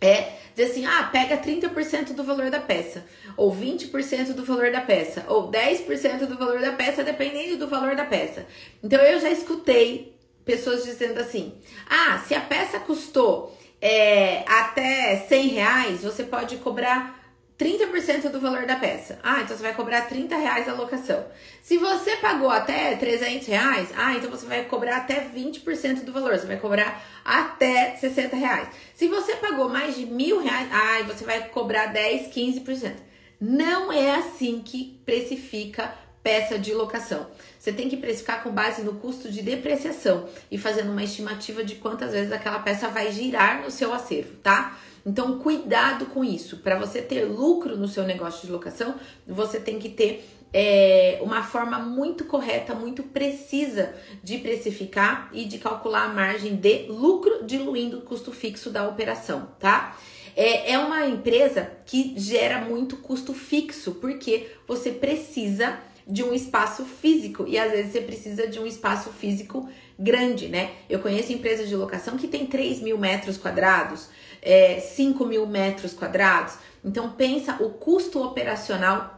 é 0.00 0.32
dizer 0.54 0.70
assim, 0.70 0.86
ah, 0.86 1.04
pega 1.12 1.36
30% 1.36 2.14
do 2.14 2.24
valor 2.24 2.50
da 2.50 2.60
peça, 2.60 3.04
ou 3.36 3.54
20% 3.54 4.32
do 4.32 4.44
valor 4.44 4.70
da 4.70 4.80
peça, 4.80 5.24
ou 5.28 5.50
10% 5.50 6.26
do 6.26 6.38
valor 6.38 6.60
da 6.60 6.72
peça, 6.72 7.04
dependendo 7.04 7.58
do 7.58 7.68
valor 7.68 7.94
da 7.94 8.04
peça. 8.04 8.46
Então 8.82 8.98
eu 9.00 9.20
já 9.20 9.30
escutei 9.30 10.16
pessoas 10.44 10.84
dizendo 10.84 11.18
assim, 11.20 11.54
ah, 11.88 12.22
se 12.26 12.34
a 12.34 12.40
peça 12.40 12.78
custou 12.80 13.56
é, 13.80 14.44
até 14.46 15.26
100 15.28 15.48
reais, 15.48 16.02
você 16.02 16.24
pode 16.24 16.56
cobrar 16.58 17.25
30% 17.58 18.30
do 18.30 18.38
valor 18.38 18.66
da 18.66 18.76
peça. 18.76 19.18
Ah, 19.22 19.40
então 19.40 19.56
você 19.56 19.62
vai 19.62 19.74
cobrar 19.74 20.02
30 20.02 20.36
reais 20.36 20.68
a 20.68 20.74
locação. 20.74 21.24
Se 21.62 21.78
você 21.78 22.16
pagou 22.16 22.50
até 22.50 22.94
300 22.96 23.46
reais, 23.46 23.88
ah, 23.96 24.14
então 24.14 24.30
você 24.30 24.44
vai 24.44 24.64
cobrar 24.64 24.98
até 24.98 25.20
20% 25.20 26.04
do 26.04 26.12
valor. 26.12 26.38
Você 26.38 26.46
vai 26.46 26.58
cobrar 26.58 27.02
até 27.24 27.96
60 27.96 28.36
reais. 28.36 28.68
Se 28.94 29.08
você 29.08 29.36
pagou 29.36 29.68
mais 29.70 29.96
de 29.96 30.04
mil 30.04 30.42
reais, 30.42 30.68
ah, 30.70 31.02
você 31.04 31.24
vai 31.24 31.48
cobrar 31.48 31.86
10, 31.86 32.28
15%. 32.28 32.92
Não 33.40 33.90
é 33.90 34.16
assim 34.16 34.60
que 34.62 35.00
precifica 35.04 35.94
peça 36.22 36.58
de 36.58 36.74
locação. 36.74 37.26
Você 37.58 37.72
tem 37.72 37.88
que 37.88 37.96
precificar 37.96 38.42
com 38.42 38.50
base 38.50 38.82
no 38.82 38.94
custo 38.94 39.30
de 39.30 39.42
depreciação 39.42 40.28
e 40.50 40.58
fazendo 40.58 40.90
uma 40.90 41.04
estimativa 41.04 41.64
de 41.64 41.76
quantas 41.76 42.12
vezes 42.12 42.32
aquela 42.32 42.58
peça 42.58 42.88
vai 42.88 43.12
girar 43.12 43.62
no 43.62 43.70
seu 43.70 43.94
acervo, 43.94 44.34
tá? 44.42 44.76
Então, 45.06 45.38
cuidado 45.38 46.06
com 46.06 46.24
isso. 46.24 46.56
Para 46.56 46.76
você 46.76 47.00
ter 47.00 47.24
lucro 47.24 47.76
no 47.76 47.86
seu 47.86 48.02
negócio 48.02 48.44
de 48.44 48.52
locação, 48.52 48.96
você 49.24 49.60
tem 49.60 49.78
que 49.78 49.88
ter 49.88 50.28
é, 50.52 51.18
uma 51.22 51.44
forma 51.44 51.78
muito 51.78 52.24
correta, 52.24 52.74
muito 52.74 53.04
precisa 53.04 53.94
de 54.22 54.38
precificar 54.38 55.30
e 55.32 55.44
de 55.44 55.58
calcular 55.58 56.06
a 56.06 56.08
margem 56.08 56.56
de 56.56 56.86
lucro, 56.88 57.44
diluindo 57.44 57.98
o 57.98 58.02
custo 58.02 58.32
fixo 58.32 58.68
da 58.68 58.88
operação, 58.88 59.48
tá? 59.60 59.96
É, 60.34 60.72
é 60.72 60.78
uma 60.78 61.06
empresa 61.06 61.70
que 61.86 62.14
gera 62.16 62.60
muito 62.62 62.96
custo 62.96 63.32
fixo, 63.32 63.92
porque 63.92 64.48
você 64.66 64.90
precisa 64.90 65.78
de 66.06 66.22
um 66.22 66.32
espaço 66.32 66.84
físico 66.84 67.44
e 67.48 67.58
às 67.58 67.72
vezes 67.72 67.92
você 67.92 68.00
precisa 68.00 68.46
de 68.46 68.60
um 68.60 68.66
espaço 68.66 69.10
físico 69.10 69.68
grande, 69.98 70.48
né? 70.48 70.72
Eu 70.88 71.00
conheço 71.00 71.32
empresas 71.32 71.68
de 71.68 71.74
locação 71.74 72.16
que 72.16 72.28
tem 72.28 72.46
3 72.46 72.80
mil 72.80 72.96
metros 72.96 73.36
quadrados, 73.36 74.08
é, 74.46 74.78
5 74.78 75.26
mil 75.26 75.44
metros 75.46 75.92
quadrados. 75.92 76.54
Então 76.84 77.10
pensa 77.10 77.56
o 77.60 77.70
custo 77.70 78.22
operacional 78.22 79.12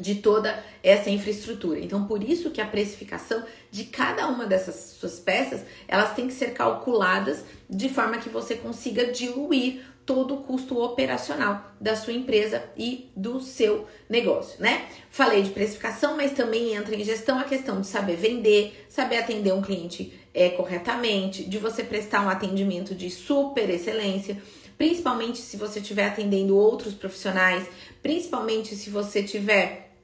de 0.00 0.16
toda 0.16 0.62
essa 0.82 1.10
infraestrutura. 1.10 1.78
Então, 1.78 2.06
por 2.06 2.22
isso 2.22 2.50
que 2.50 2.60
a 2.60 2.66
precificação 2.66 3.42
de 3.70 3.84
cada 3.84 4.28
uma 4.28 4.44
dessas 4.44 4.96
suas 4.98 5.18
peças, 5.18 5.62
elas 5.88 6.14
têm 6.14 6.26
que 6.26 6.34
ser 6.34 6.52
calculadas 6.52 7.44
de 7.68 7.88
forma 7.88 8.18
que 8.18 8.28
você 8.28 8.56
consiga 8.56 9.10
diluir 9.10 9.82
todo 10.04 10.34
o 10.34 10.42
custo 10.42 10.80
operacional 10.80 11.72
da 11.80 11.96
sua 11.96 12.12
empresa 12.12 12.62
e 12.76 13.10
do 13.16 13.40
seu 13.40 13.86
negócio, 14.08 14.62
né? 14.62 14.86
Falei 15.10 15.42
de 15.42 15.50
precificação, 15.50 16.16
mas 16.16 16.32
também 16.32 16.74
entra 16.74 16.94
em 16.94 17.02
gestão 17.02 17.38
a 17.38 17.44
questão 17.44 17.80
de 17.80 17.88
saber 17.88 18.16
vender, 18.16 18.86
saber 18.88 19.16
atender 19.16 19.52
um 19.52 19.60
cliente 19.60 20.12
é, 20.36 20.50
corretamente, 20.50 21.44
de 21.44 21.56
você 21.56 21.82
prestar 21.82 22.20
um 22.20 22.28
atendimento 22.28 22.94
de 22.94 23.08
super 23.08 23.70
excelência, 23.70 24.36
principalmente 24.76 25.38
se 25.38 25.56
você 25.56 25.80
estiver 25.80 26.06
atendendo 26.06 26.54
outros 26.54 26.92
profissionais, 26.92 27.66
principalmente 28.02 28.76
se 28.76 28.90
você 28.90 29.22
tiver 29.22 29.96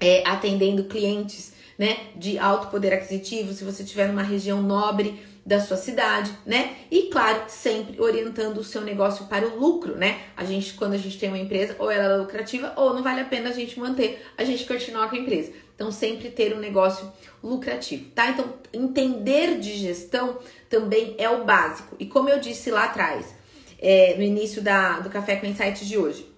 é, 0.00 0.26
atendendo 0.26 0.84
clientes, 0.84 1.52
né, 1.78 1.98
de 2.16 2.38
alto 2.38 2.68
poder 2.68 2.94
aquisitivo, 2.94 3.52
se 3.52 3.62
você 3.62 3.82
estiver 3.82 4.08
numa 4.08 4.22
região 4.22 4.62
nobre 4.62 5.20
da 5.44 5.60
sua 5.60 5.76
cidade, 5.76 6.30
né? 6.46 6.74
E 6.90 7.10
claro, 7.10 7.42
sempre 7.48 8.00
orientando 8.00 8.56
o 8.56 8.64
seu 8.64 8.80
negócio 8.80 9.26
para 9.26 9.46
o 9.46 9.58
lucro, 9.58 9.94
né? 9.94 10.20
A 10.34 10.44
gente, 10.44 10.72
quando 10.72 10.94
a 10.94 10.98
gente 10.98 11.18
tem 11.18 11.28
uma 11.28 11.38
empresa, 11.38 11.76
ou 11.78 11.90
ela 11.90 12.14
é 12.14 12.16
lucrativa, 12.16 12.72
ou 12.76 12.94
não 12.94 13.02
vale 13.02 13.20
a 13.20 13.26
pena 13.26 13.50
a 13.50 13.52
gente 13.52 13.78
manter, 13.78 14.24
a 14.38 14.44
gente 14.44 14.64
continuar 14.64 15.10
com 15.10 15.16
a 15.16 15.18
empresa. 15.18 15.52
Então, 15.74 15.90
sempre 15.90 16.30
ter 16.30 16.54
um 16.54 16.60
negócio 16.60 17.10
lucrativo, 17.42 18.10
tá? 18.14 18.30
Então, 18.30 18.54
entender 18.72 19.58
de 19.58 19.76
gestão 19.76 20.38
também 20.70 21.14
é 21.18 21.28
o 21.28 21.44
básico. 21.44 21.96
E 21.98 22.06
como 22.06 22.28
eu 22.28 22.38
disse 22.38 22.70
lá 22.70 22.84
atrás, 22.84 23.34
é, 23.80 24.14
no 24.16 24.22
início 24.22 24.62
da, 24.62 25.00
do 25.00 25.10
Café 25.10 25.36
com 25.36 25.46
Insights 25.46 25.86
de 25.86 25.98
hoje, 25.98 26.32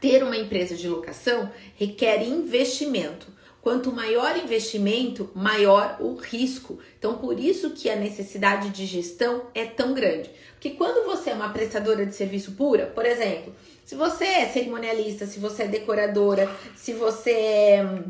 ter 0.00 0.22
uma 0.22 0.36
empresa 0.36 0.74
de 0.74 0.88
locação 0.88 1.50
requer 1.76 2.22
investimento. 2.22 3.26
Quanto 3.60 3.92
maior 3.92 4.36
investimento, 4.36 5.30
maior 5.34 5.96
o 6.00 6.14
risco. 6.14 6.78
Então, 6.98 7.18
por 7.18 7.38
isso 7.38 7.70
que 7.70 7.90
a 7.90 7.96
necessidade 7.96 8.70
de 8.70 8.86
gestão 8.86 9.46
é 9.54 9.64
tão 9.64 9.92
grande. 9.92 10.30
Porque 10.52 10.70
quando 10.70 11.04
você 11.04 11.30
é 11.30 11.34
uma 11.34 11.50
prestadora 11.50 12.06
de 12.06 12.14
serviço 12.14 12.52
pura, 12.52 12.86
por 12.86 13.04
exemplo, 13.04 13.54
se 13.84 13.94
você 13.94 14.24
é 14.24 14.46
cerimonialista, 14.46 15.26
se 15.26 15.38
você 15.38 15.64
é 15.64 15.68
decoradora, 15.68 16.50
se 16.76 16.92
você 16.92 17.30
é 17.30 18.02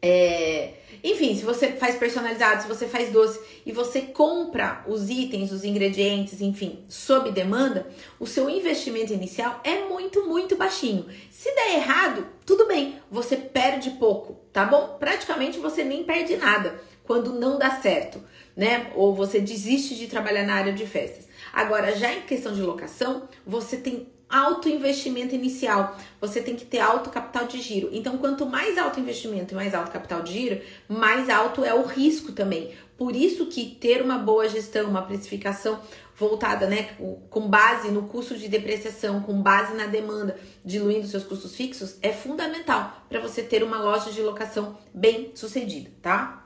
é, 0.00 0.74
enfim, 1.02 1.36
se 1.36 1.44
você 1.44 1.72
faz 1.72 1.96
personalizado, 1.96 2.62
se 2.62 2.68
você 2.68 2.86
faz 2.86 3.10
doce 3.10 3.40
e 3.64 3.72
você 3.72 4.00
compra 4.02 4.84
os 4.86 5.10
itens, 5.10 5.52
os 5.52 5.64
ingredientes, 5.64 6.40
enfim, 6.40 6.84
sob 6.88 7.30
demanda, 7.30 7.86
o 8.18 8.26
seu 8.26 8.48
investimento 8.48 9.12
inicial 9.12 9.60
é 9.64 9.84
muito, 9.88 10.26
muito 10.26 10.56
baixinho. 10.56 11.06
Se 11.30 11.54
der 11.54 11.74
errado, 11.76 12.26
tudo 12.44 12.66
bem, 12.66 12.96
você 13.10 13.36
perde 13.36 13.90
pouco, 13.90 14.36
tá 14.52 14.64
bom? 14.64 14.96
Praticamente 14.98 15.58
você 15.58 15.84
nem 15.84 16.04
perde 16.04 16.36
nada 16.36 16.80
quando 17.04 17.32
não 17.32 17.58
dá 17.58 17.70
certo, 17.80 18.22
né? 18.56 18.92
Ou 18.94 19.14
você 19.14 19.40
desiste 19.40 19.94
de 19.94 20.08
trabalhar 20.08 20.44
na 20.44 20.54
área 20.54 20.72
de 20.72 20.86
festas. 20.86 21.26
Agora, 21.52 21.96
já 21.96 22.12
em 22.12 22.22
questão 22.22 22.52
de 22.52 22.60
locação, 22.60 23.28
você 23.46 23.76
tem 23.78 24.08
alto 24.28 24.68
investimento 24.68 25.34
inicial. 25.34 25.96
Você 26.20 26.40
tem 26.40 26.54
que 26.54 26.64
ter 26.64 26.80
alto 26.80 27.10
capital 27.10 27.46
de 27.46 27.60
giro. 27.60 27.88
Então, 27.92 28.18
quanto 28.18 28.44
mais 28.44 28.76
alto 28.76 29.00
investimento 29.00 29.54
e 29.54 29.56
mais 29.56 29.74
alto 29.74 29.90
capital 29.90 30.22
de 30.22 30.32
giro, 30.32 30.60
mais 30.88 31.30
alto 31.30 31.64
é 31.64 31.72
o 31.72 31.86
risco 31.86 32.32
também. 32.32 32.74
Por 32.96 33.14
isso 33.14 33.46
que 33.46 33.76
ter 33.76 34.02
uma 34.02 34.18
boa 34.18 34.48
gestão, 34.48 34.90
uma 34.90 35.02
precificação 35.02 35.80
voltada, 36.16 36.66
né, 36.66 36.96
com 37.30 37.48
base 37.48 37.92
no 37.92 38.08
custo 38.08 38.36
de 38.36 38.48
depreciação, 38.48 39.22
com 39.22 39.40
base 39.40 39.74
na 39.74 39.86
demanda, 39.86 40.36
diluindo 40.64 41.06
seus 41.06 41.22
custos 41.22 41.54
fixos, 41.54 41.96
é 42.02 42.12
fundamental 42.12 43.04
para 43.08 43.20
você 43.20 43.40
ter 43.40 43.62
uma 43.62 43.80
loja 43.80 44.10
de 44.10 44.20
locação 44.20 44.76
bem 44.92 45.30
sucedida, 45.36 45.90
tá? 46.02 46.44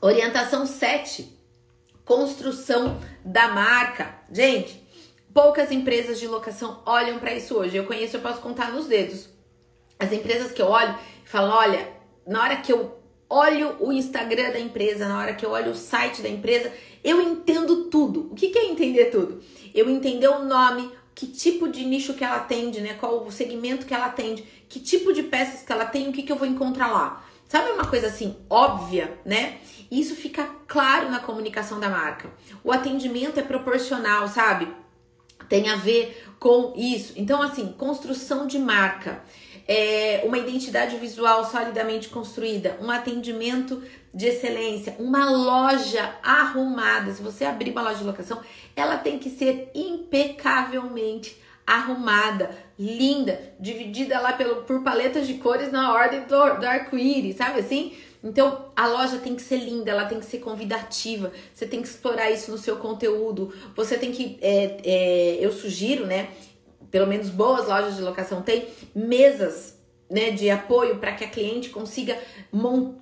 Orientação 0.00 0.64
7. 0.64 1.36
Construção 2.04 2.98
da 3.22 3.48
marca. 3.48 4.20
Gente, 4.32 4.82
Poucas 5.32 5.70
empresas 5.70 6.18
de 6.18 6.26
locação 6.26 6.82
olham 6.86 7.18
para 7.18 7.34
isso 7.34 7.54
hoje. 7.54 7.76
Eu 7.76 7.84
conheço, 7.84 8.16
eu 8.16 8.20
posso 8.20 8.40
contar 8.40 8.72
nos 8.72 8.86
dedos. 8.86 9.28
As 9.98 10.12
empresas 10.12 10.52
que 10.52 10.62
eu 10.62 10.66
olho 10.66 10.96
e 11.24 11.28
falo, 11.28 11.52
olha, 11.52 11.88
na 12.26 12.42
hora 12.42 12.56
que 12.56 12.72
eu 12.72 12.98
olho 13.28 13.76
o 13.80 13.92
Instagram 13.92 14.50
da 14.50 14.60
empresa, 14.60 15.06
na 15.06 15.18
hora 15.18 15.34
que 15.34 15.44
eu 15.44 15.50
olho 15.50 15.72
o 15.72 15.76
site 15.76 16.22
da 16.22 16.28
empresa, 16.28 16.72
eu 17.04 17.20
entendo 17.20 17.84
tudo. 17.84 18.32
O 18.32 18.34
que, 18.34 18.48
que 18.48 18.58
é 18.58 18.66
entender 18.66 19.06
tudo? 19.06 19.42
Eu 19.74 19.90
entender 19.90 20.28
o 20.28 20.44
nome, 20.44 20.90
que 21.14 21.26
tipo 21.26 21.68
de 21.68 21.84
nicho 21.84 22.14
que 22.14 22.24
ela 22.24 22.36
atende, 22.36 22.80
né? 22.80 22.94
Qual 22.94 23.26
o 23.26 23.30
segmento 23.30 23.86
que 23.86 23.92
ela 23.92 24.06
atende, 24.06 24.42
que 24.68 24.80
tipo 24.80 25.12
de 25.12 25.22
peças 25.22 25.62
que 25.62 25.72
ela 25.72 25.84
tem, 25.84 26.08
o 26.08 26.12
que, 26.12 26.22
que 26.22 26.32
eu 26.32 26.36
vou 26.36 26.46
encontrar 26.46 26.88
lá. 26.88 27.24
Sabe 27.48 27.70
uma 27.70 27.86
coisa 27.86 28.08
assim 28.08 28.36
óbvia, 28.48 29.18
né? 29.24 29.58
Isso 29.90 30.14
fica 30.14 30.44
claro 30.66 31.10
na 31.10 31.18
comunicação 31.18 31.80
da 31.80 31.88
marca. 31.88 32.30
O 32.62 32.70
atendimento 32.70 33.40
é 33.40 33.42
proporcional, 33.42 34.28
sabe? 34.28 34.68
Tem 35.48 35.68
a 35.68 35.76
ver 35.76 36.24
com 36.38 36.72
isso. 36.76 37.14
Então, 37.16 37.42
assim, 37.42 37.74
construção 37.76 38.46
de 38.46 38.58
marca, 38.58 39.22
é, 39.66 40.22
uma 40.24 40.38
identidade 40.38 40.96
visual 40.96 41.44
solidamente 41.44 42.08
construída, 42.08 42.78
um 42.80 42.90
atendimento 42.90 43.82
de 44.14 44.26
excelência, 44.26 44.96
uma 44.98 45.30
loja 45.30 46.14
arrumada. 46.22 47.12
Se 47.12 47.22
você 47.22 47.44
abrir 47.44 47.70
uma 47.72 47.82
loja 47.82 47.98
de 47.98 48.04
locação, 48.04 48.40
ela 48.74 48.96
tem 48.96 49.18
que 49.18 49.28
ser 49.28 49.70
impecavelmente 49.74 51.38
arrumada, 51.66 52.50
linda, 52.78 53.52
dividida 53.60 54.18
lá 54.20 54.32
pelo, 54.32 54.62
por 54.62 54.82
paletas 54.82 55.26
de 55.26 55.34
cores 55.34 55.70
na 55.70 55.92
ordem 55.92 56.22
do, 56.22 56.54
do 56.54 56.66
arco-íris, 56.66 57.36
sabe 57.36 57.60
assim? 57.60 57.92
Então, 58.22 58.66
a 58.74 58.86
loja 58.86 59.18
tem 59.18 59.34
que 59.34 59.42
ser 59.42 59.58
linda, 59.58 59.90
ela 59.90 60.04
tem 60.04 60.18
que 60.18 60.26
ser 60.26 60.38
convidativa, 60.38 61.32
você 61.54 61.66
tem 61.66 61.80
que 61.80 61.88
explorar 61.88 62.30
isso 62.30 62.50
no 62.50 62.58
seu 62.58 62.76
conteúdo, 62.76 63.52
você 63.76 63.96
tem 63.96 64.12
que. 64.12 64.38
É, 64.40 64.80
é, 64.84 65.38
eu 65.40 65.52
sugiro, 65.52 66.06
né? 66.06 66.28
Pelo 66.90 67.06
menos 67.06 67.30
boas 67.30 67.68
lojas 67.68 67.96
de 67.96 68.02
locação 68.02 68.42
têm 68.42 68.66
mesas 68.94 69.78
né, 70.10 70.30
de 70.30 70.48
apoio 70.48 70.96
para 70.96 71.12
que 71.12 71.24
a 71.24 71.28
cliente 71.28 71.68
consiga 71.68 72.18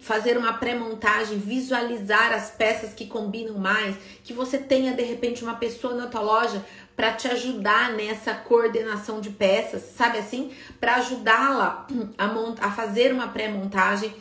fazer 0.00 0.36
uma 0.36 0.54
pré-montagem, 0.54 1.38
visualizar 1.38 2.32
as 2.32 2.50
peças 2.50 2.92
que 2.92 3.06
combinam 3.06 3.58
mais, 3.58 3.96
que 4.24 4.32
você 4.32 4.58
tenha 4.58 4.92
de 4.92 5.02
repente 5.02 5.44
uma 5.44 5.54
pessoa 5.54 5.94
na 5.94 6.08
tua 6.08 6.20
loja 6.20 6.64
para 6.96 7.12
te 7.12 7.28
ajudar 7.28 7.92
nessa 7.92 8.32
coordenação 8.32 9.20
de 9.20 9.28
peças, 9.28 9.82
sabe 9.82 10.18
assim? 10.18 10.50
Para 10.80 10.96
ajudá-la 10.96 11.86
a, 12.16 12.66
a 12.66 12.70
fazer 12.70 13.12
uma 13.12 13.28
pré-montagem, 13.28 14.14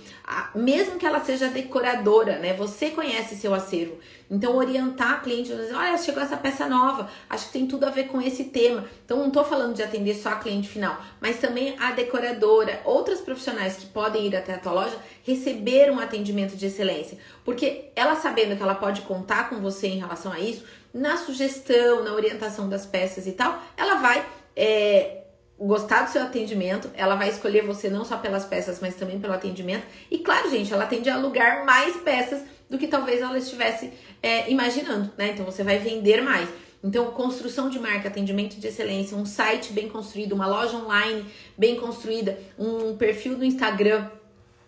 mesmo 0.53 0.97
que 0.99 1.05
ela 1.05 1.23
seja 1.23 1.47
decoradora, 1.47 2.37
né? 2.37 2.53
Você 2.53 2.89
conhece 2.89 3.35
seu 3.35 3.53
acervo. 3.53 3.97
Então, 4.29 4.57
orientar 4.57 5.13
a 5.13 5.19
cliente, 5.19 5.53
dizer, 5.53 5.75
olha, 5.75 5.97
chegou 5.97 6.21
essa 6.21 6.35
peça 6.35 6.67
nova, 6.67 7.09
acho 7.29 7.45
que 7.45 7.53
tem 7.53 7.67
tudo 7.67 7.85
a 7.85 7.91
ver 7.91 8.07
com 8.07 8.19
esse 8.19 8.45
tema. 8.45 8.83
Então, 9.05 9.19
não 9.19 9.27
estou 9.27 9.45
falando 9.45 9.75
de 9.75 9.83
atender 9.83 10.15
só 10.15 10.29
a 10.29 10.35
cliente 10.35 10.67
final, 10.67 10.99
mas 11.21 11.39
também 11.39 11.75
a 11.79 11.91
decoradora, 11.91 12.81
outras 12.83 13.21
profissionais 13.21 13.77
que 13.77 13.85
podem 13.85 14.25
ir 14.25 14.35
até 14.35 14.55
a 14.55 14.59
tua 14.59 14.73
loja, 14.73 14.97
receber 15.23 15.91
um 15.91 15.99
atendimento 15.99 16.55
de 16.57 16.65
excelência. 16.65 17.19
Porque 17.45 17.91
ela 17.95 18.15
sabendo 18.15 18.57
que 18.57 18.63
ela 18.63 18.75
pode 18.75 19.01
contar 19.01 19.47
com 19.47 19.61
você 19.61 19.87
em 19.87 19.99
relação 19.99 20.31
a 20.31 20.39
isso, 20.39 20.65
na 20.95 21.17
sugestão, 21.17 22.05
na 22.05 22.13
orientação 22.13 22.69
das 22.69 22.85
peças 22.85 23.27
e 23.27 23.33
tal, 23.33 23.61
ela 23.75 23.95
vai 23.95 24.25
é, 24.55 25.23
gostar 25.59 26.03
do 26.03 26.09
seu 26.09 26.23
atendimento, 26.23 26.89
ela 26.95 27.15
vai 27.15 27.27
escolher 27.27 27.65
você 27.65 27.89
não 27.89 28.05
só 28.05 28.15
pelas 28.15 28.45
peças, 28.45 28.79
mas 28.79 28.95
também 28.95 29.19
pelo 29.19 29.33
atendimento. 29.33 29.85
E 30.09 30.19
claro, 30.19 30.49
gente, 30.49 30.73
ela 30.73 30.85
tende 30.85 31.09
a 31.09 31.15
alugar 31.15 31.65
mais 31.65 31.97
peças 31.97 32.41
do 32.69 32.77
que 32.77 32.87
talvez 32.87 33.21
ela 33.21 33.37
estivesse 33.37 33.91
é, 34.23 34.49
imaginando, 34.49 35.11
né? 35.17 35.31
Então 35.33 35.43
você 35.43 35.63
vai 35.63 35.77
vender 35.79 36.21
mais. 36.21 36.47
Então, 36.81 37.11
construção 37.11 37.69
de 37.69 37.77
marca, 37.77 38.07
atendimento 38.07 38.55
de 38.57 38.67
excelência, 38.67 39.17
um 39.17 39.25
site 39.25 39.73
bem 39.73 39.89
construído, 39.89 40.31
uma 40.33 40.47
loja 40.47 40.77
online 40.77 41.25
bem 41.57 41.75
construída, 41.75 42.39
um 42.57 42.95
perfil 42.95 43.37
no 43.37 43.43
Instagram 43.43 44.07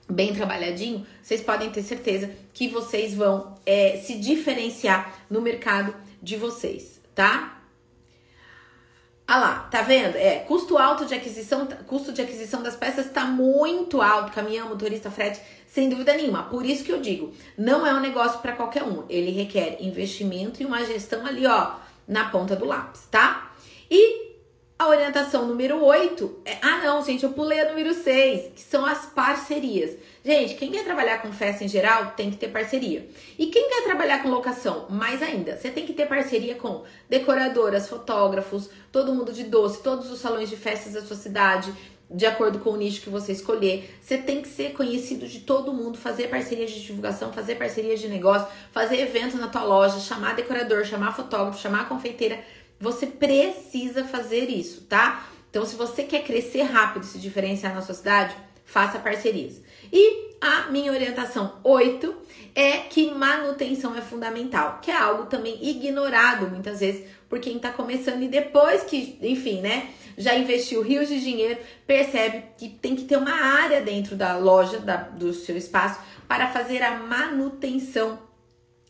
bem 0.09 0.33
trabalhadinho, 0.33 1.05
vocês 1.21 1.41
podem 1.41 1.69
ter 1.69 1.83
certeza 1.83 2.31
que 2.53 2.69
vocês 2.69 3.13
vão 3.13 3.55
é, 3.65 3.97
se 3.97 4.15
diferenciar 4.15 5.25
no 5.29 5.41
mercado 5.41 5.93
de 6.27 6.35
vocês, 6.35 7.01
tá? 7.15 7.61
Ah 9.25 9.39
lá, 9.39 9.59
tá 9.71 9.81
vendo? 9.81 10.15
É, 10.15 10.39
custo 10.39 10.77
alto 10.77 11.05
de 11.05 11.13
aquisição, 11.13 11.65
custo 11.85 12.11
de 12.13 12.21
aquisição 12.21 12.61
das 12.61 12.75
peças 12.75 13.07
está 13.07 13.25
muito 13.25 14.01
alto, 14.01 14.31
caminhão, 14.31 14.69
motorista, 14.69 15.09
frete, 15.09 15.41
sem 15.65 15.89
dúvida 15.89 16.13
nenhuma. 16.13 16.43
Por 16.43 16.65
isso 16.65 16.83
que 16.83 16.91
eu 16.91 16.99
digo, 16.99 17.33
não 17.57 17.85
é 17.85 17.93
um 17.93 17.99
negócio 17.99 18.39
para 18.39 18.53
qualquer 18.53 18.83
um. 18.83 19.05
Ele 19.09 19.31
requer 19.31 19.77
investimento 19.81 20.61
e 20.61 20.65
uma 20.65 20.85
gestão 20.85 21.25
ali, 21.25 21.45
ó, 21.45 21.75
na 22.07 22.29
ponta 22.29 22.55
do 22.55 22.65
lápis, 22.65 23.07
tá? 23.09 23.51
E 23.89 24.26
a 24.79 24.87
orientação 24.89 25.47
número 25.47 25.83
8 25.83 26.41
é. 26.45 26.57
Ah, 26.61 26.77
não, 26.83 27.03
gente, 27.03 27.23
eu 27.23 27.31
pulei 27.31 27.59
a 27.59 27.69
número 27.69 27.93
6, 27.93 28.53
que 28.53 28.61
são 28.61 28.85
as 28.85 29.07
parcerias. 29.07 29.97
Gente, 30.23 30.53
quem 30.53 30.71
quer 30.71 30.83
trabalhar 30.83 31.19
com 31.21 31.31
festa 31.31 31.63
em 31.63 31.67
geral 31.67 32.13
tem 32.15 32.29
que 32.29 32.37
ter 32.37 32.49
parceria. 32.49 33.07
E 33.39 33.47
quem 33.47 33.69
quer 33.69 33.83
trabalhar 33.83 34.21
com 34.21 34.29
locação, 34.29 34.85
mais 34.89 35.23
ainda, 35.23 35.57
você 35.57 35.71
tem 35.71 35.85
que 35.85 35.93
ter 35.93 36.07
parceria 36.07 36.53
com 36.55 36.83
decoradoras, 37.09 37.89
fotógrafos, 37.89 38.69
todo 38.91 39.15
mundo 39.15 39.33
de 39.33 39.45
doce, 39.45 39.81
todos 39.81 40.11
os 40.11 40.19
salões 40.19 40.47
de 40.47 40.55
festas 40.55 40.93
da 40.93 41.01
sua 41.01 41.15
cidade, 41.15 41.73
de 42.09 42.25
acordo 42.25 42.59
com 42.59 42.69
o 42.71 42.77
nicho 42.77 43.01
que 43.01 43.09
você 43.09 43.31
escolher. 43.31 43.97
Você 43.99 44.17
tem 44.17 44.41
que 44.41 44.47
ser 44.47 44.73
conhecido 44.73 45.27
de 45.27 45.39
todo 45.39 45.73
mundo, 45.73 45.97
fazer 45.97 46.27
parcerias 46.27 46.71
de 46.71 46.83
divulgação, 46.83 47.33
fazer 47.33 47.55
parcerias 47.55 47.99
de 47.99 48.07
negócio, 48.07 48.47
fazer 48.71 48.99
evento 49.01 49.37
na 49.37 49.47
tua 49.47 49.63
loja, 49.63 49.99
chamar 49.99 50.35
decorador, 50.35 50.85
chamar 50.85 51.15
fotógrafo, 51.15 51.59
chamar 51.59 51.89
confeiteira 51.89 52.39
você 52.79 53.07
precisa 53.07 54.03
fazer 54.03 54.49
isso, 54.49 54.81
tá? 54.81 55.27
Então, 55.49 55.65
se 55.65 55.75
você 55.75 56.03
quer 56.03 56.23
crescer 56.23 56.63
rápido 56.63 57.05
se 57.05 57.17
diferenciar 57.17 57.73
na 57.73 57.81
sua 57.81 57.95
cidade, 57.95 58.35
faça 58.65 58.99
parcerias. 58.99 59.61
E 59.91 60.35
a 60.41 60.69
minha 60.69 60.91
orientação 60.91 61.59
8 61.63 62.15
é 62.53 62.77
que 62.77 63.11
manutenção 63.11 63.95
é 63.95 64.01
fundamental, 64.01 64.79
que 64.81 64.91
é 64.91 64.95
algo 64.95 65.25
também 65.25 65.57
ignorado 65.61 66.49
muitas 66.49 66.79
vezes 66.79 67.05
por 67.29 67.39
quem 67.39 67.57
está 67.57 67.71
começando 67.71 68.21
e 68.21 68.27
depois 68.27 68.83
que, 68.83 69.17
enfim, 69.21 69.61
né, 69.61 69.89
já 70.17 70.35
investiu 70.35 70.81
rios 70.81 71.07
de 71.07 71.19
dinheiro, 71.21 71.59
percebe 71.85 72.43
que 72.57 72.69
tem 72.69 72.95
que 72.95 73.05
ter 73.05 73.17
uma 73.17 73.31
área 73.31 73.81
dentro 73.81 74.15
da 74.15 74.37
loja, 74.37 74.79
da, 74.79 74.97
do 74.97 75.33
seu 75.33 75.55
espaço, 75.55 75.99
para 76.27 76.47
fazer 76.47 76.81
a 76.83 76.97
manutenção 76.97 78.26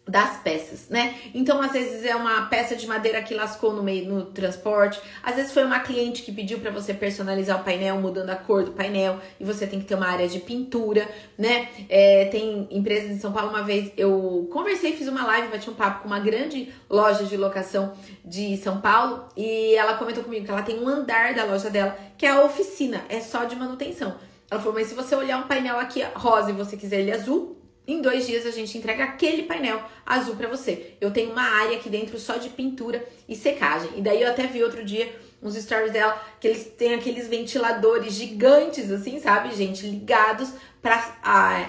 das 0.08 0.38
peças, 0.38 0.88
né? 0.90 1.16
Então, 1.34 1.62
às 1.62 1.74
vezes 1.74 2.06
é 2.06 2.16
uma 2.16 2.44
peça 2.48 2.76
de 2.76 2.88
madeira 2.88 3.22
que 3.22 3.34
lascou 3.34 3.74
no 3.74 3.84
meio 3.84 4.08
no 4.08 4.26
transporte, 4.26 5.02
às 5.22 5.36
vezes 5.36 5.52
foi 5.52 5.66
uma 5.66 5.80
cliente 5.80 6.24
que 6.24 6.32
pediu 6.32 6.60
para 6.60 6.72
você 6.72 6.94
personalizar 6.94 7.60
o 7.60 7.64
painel, 7.64 7.98
mudando 7.98 8.30
a 8.30 8.36
cor 8.36 8.64
do 8.64 8.72
painel, 8.72 9.20
e 9.40 9.44
você 9.44 9.68
tem 9.68 9.80
que 9.80 9.86
ter 9.86 9.96
uma 9.96 10.08
área 10.08 10.28
de 10.28 10.40
pintura, 10.40 11.08
né? 11.38 11.70
É, 11.90 12.26
tem 12.26 12.68
empresas 12.72 13.12
em 13.12 13.20
São 13.20 13.32
Paulo, 13.32 13.50
uma 13.50 13.64
vez 13.64 13.92
eu 13.98 14.48
conversei, 14.52 14.94
fiz 14.94 15.08
uma 15.08 15.26
live, 15.26 15.50
bati 15.50 15.70
um 15.70 15.74
papo 15.74 16.04
com 16.04 16.08
uma 16.08 16.20
grande 16.20 16.74
loja 16.90 17.26
de 17.26 17.36
locação 17.36 17.94
de 18.24 18.56
São 18.58 18.80
Paulo, 18.80 19.28
e 19.36 19.76
ela 19.76 19.96
comentou 19.96 20.24
comigo 20.24 20.46
que 20.46 20.52
ela 20.52 20.62
tem 20.62 20.80
um 20.80 20.88
andar 20.88 21.34
da 21.34 21.44
loja 21.44 21.70
dela, 21.70 21.98
que 22.18 22.26
é 22.26 22.30
a 22.30 22.44
oficina, 22.44 23.04
é 23.10 23.20
só 23.20 23.44
de 23.44 23.56
manutenção. 23.56 24.16
Ela 24.50 24.62
falou, 24.62 24.76
mas 24.76 24.88
se 24.88 24.96
você 24.96 25.14
olhar 25.14 25.40
um 25.40 25.48
painel 25.48 25.78
aqui 25.78 26.02
rosa 26.16 26.52
e 26.52 26.54
você 26.54 26.78
quiser 26.78 27.02
ele 27.02 27.12
azul, 27.12 27.57
em 27.88 28.02
dois 28.02 28.28
dias 28.28 28.46
a 28.46 28.52
gente 28.52 28.78
entrega 28.78 29.06
aquele 29.06 29.44
painel 29.44 29.82
azul 30.06 30.36
para 30.36 30.48
você. 30.48 30.96
Eu 31.00 31.12
tenho 31.12 31.32
uma 31.32 31.42
área 31.42 31.78
aqui 31.78 31.90
dentro 31.90 32.20
só 32.20 32.36
de 32.36 32.50
pintura 32.50 33.08
e 33.28 33.36
secagem. 33.36 33.92
E 33.96 34.02
daí 34.02 34.22
eu 34.22 34.30
até 34.30 34.46
vi 34.46 34.62
outro 34.62 34.84
dia 34.84 35.16
uns 35.42 35.56
stories 35.56 35.94
dela 35.94 36.22
que 36.40 36.48
eles 36.48 36.66
têm 36.78 36.96
aqueles 36.96 37.28
ventiladores 37.28 38.14
gigantes, 38.14 38.92
assim, 38.92 39.20
sabe, 39.20 39.56
gente, 39.56 39.86
ligados 39.86 40.52
para 40.82 41.16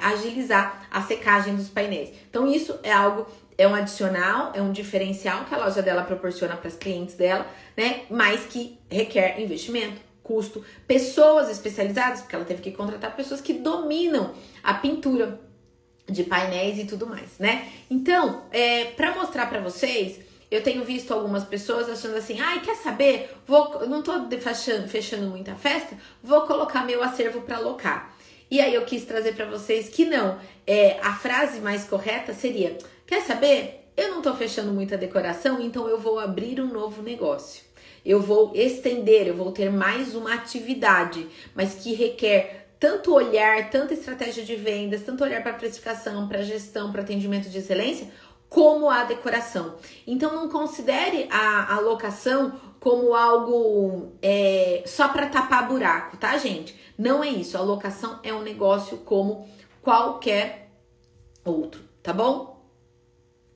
agilizar 0.03 0.89
a 0.91 1.03
secagem 1.03 1.55
dos 1.55 1.69
painéis. 1.69 2.11
Então 2.29 2.47
isso 2.47 2.79
é 2.83 2.93
algo 2.93 3.27
é 3.57 3.67
um 3.67 3.75
adicional, 3.75 4.53
é 4.55 4.63
um 4.63 4.71
diferencial 4.71 5.45
que 5.45 5.53
a 5.53 5.59
loja 5.59 5.83
dela 5.83 6.05
proporciona 6.05 6.57
para 6.57 6.69
as 6.69 6.77
clientes 6.77 7.17
dela, 7.17 7.45
né? 7.77 8.03
Mas 8.09 8.47
que 8.47 8.79
requer 8.89 9.41
investimento, 9.41 10.01
custo, 10.23 10.65
pessoas 10.87 11.51
especializadas, 11.51 12.21
porque 12.21 12.37
ela 12.37 12.45
teve 12.45 12.63
que 12.63 12.71
contratar 12.71 13.17
pessoas 13.17 13.41
que 13.41 13.55
dominam 13.55 14.33
a 14.63 14.75
pintura 14.75 15.41
de 16.09 16.25
painéis 16.25 16.79
e 16.79 16.85
tudo 16.85 17.07
mais, 17.07 17.39
né? 17.39 17.69
Então, 17.91 18.45
é, 18.51 18.87
para 18.87 19.15
mostrar 19.15 19.47
para 19.47 19.61
vocês, 19.61 20.21
eu 20.51 20.63
tenho 20.63 20.85
visto 20.85 21.13
algumas 21.13 21.45
pessoas 21.45 21.89
achando 21.89 22.17
assim, 22.17 22.41
ai, 22.41 22.61
quer 22.61 22.77
saber? 22.77 23.31
Vou, 23.47 23.87
não 23.87 24.03
tô 24.03 24.13
fechando, 24.39 24.89
fechando 24.89 25.27
muita 25.27 25.55
festa, 25.55 25.97
vou 26.23 26.43
colocar 26.43 26.87
meu 26.87 27.03
acervo 27.03 27.43
para 27.43 27.57
alocar. 27.57 28.17
E 28.51 28.61
aí 28.61 28.75
eu 28.75 28.85
quis 28.87 29.05
trazer 29.05 29.35
para 29.35 29.45
vocês 29.45 29.91
que 29.91 30.07
não, 30.07 30.39
é, 30.67 30.99
a 31.03 31.13
frase 31.15 31.61
mais 31.61 31.85
correta 31.85 32.33
seria, 32.33 32.79
quer 33.07 33.21
saber? 33.21 33.91
Eu 33.95 34.13
não 34.13 34.23
tô 34.23 34.35
fechando 34.35 34.73
muita 34.73 34.97
decoração, 34.97 35.61
então 35.61 35.87
eu 35.89 35.99
vou 35.99 36.19
abrir 36.19 36.61
um 36.61 36.69
novo 36.69 37.03
negócio. 37.03 37.63
Eu 38.07 38.23
vou 38.23 38.53
estender, 38.55 39.27
eu 39.27 39.37
vou 39.37 39.53
ter 39.53 39.71
mais 39.71 40.15
uma 40.15 40.33
atividade, 40.33 41.27
mas 41.55 41.75
que 41.75 41.93
requer 41.93 42.68
tanto 42.79 43.13
olhar, 43.13 43.71
tanta 43.71 43.95
estratégia 43.95 44.45
de 44.45 44.55
vendas, 44.55 45.03
tanto 45.03 45.25
olhar 45.25 45.43
para 45.43 45.53
precificação, 45.55 46.29
para 46.29 46.43
gestão, 46.43 46.93
para 46.93 47.03
atendimento 47.03 47.49
de 47.49 47.59
excelência, 47.59 48.09
como 48.49 48.89
a 48.89 49.05
decoração. 49.05 49.77
Então 50.07 50.35
não 50.35 50.49
considere 50.49 51.29
a, 51.31 51.75
a 51.75 51.81
locação 51.81 52.59
como 52.81 53.15
algo 53.15 54.13
é, 54.23 54.83
só 54.87 55.09
para 55.09 55.27
tapar 55.27 55.69
buraco, 55.69 56.17
tá, 56.17 56.37
gente? 56.39 56.75
Não 56.97 57.23
é 57.23 57.29
isso. 57.29 57.59
A 57.59 57.61
locação 57.61 58.21
é 58.23 58.33
um 58.33 58.43
negócio 58.43 58.99
como 58.99 59.49
qualquer 59.83 60.71
outro, 61.45 61.83
tá 62.03 62.13
bom? 62.13 62.59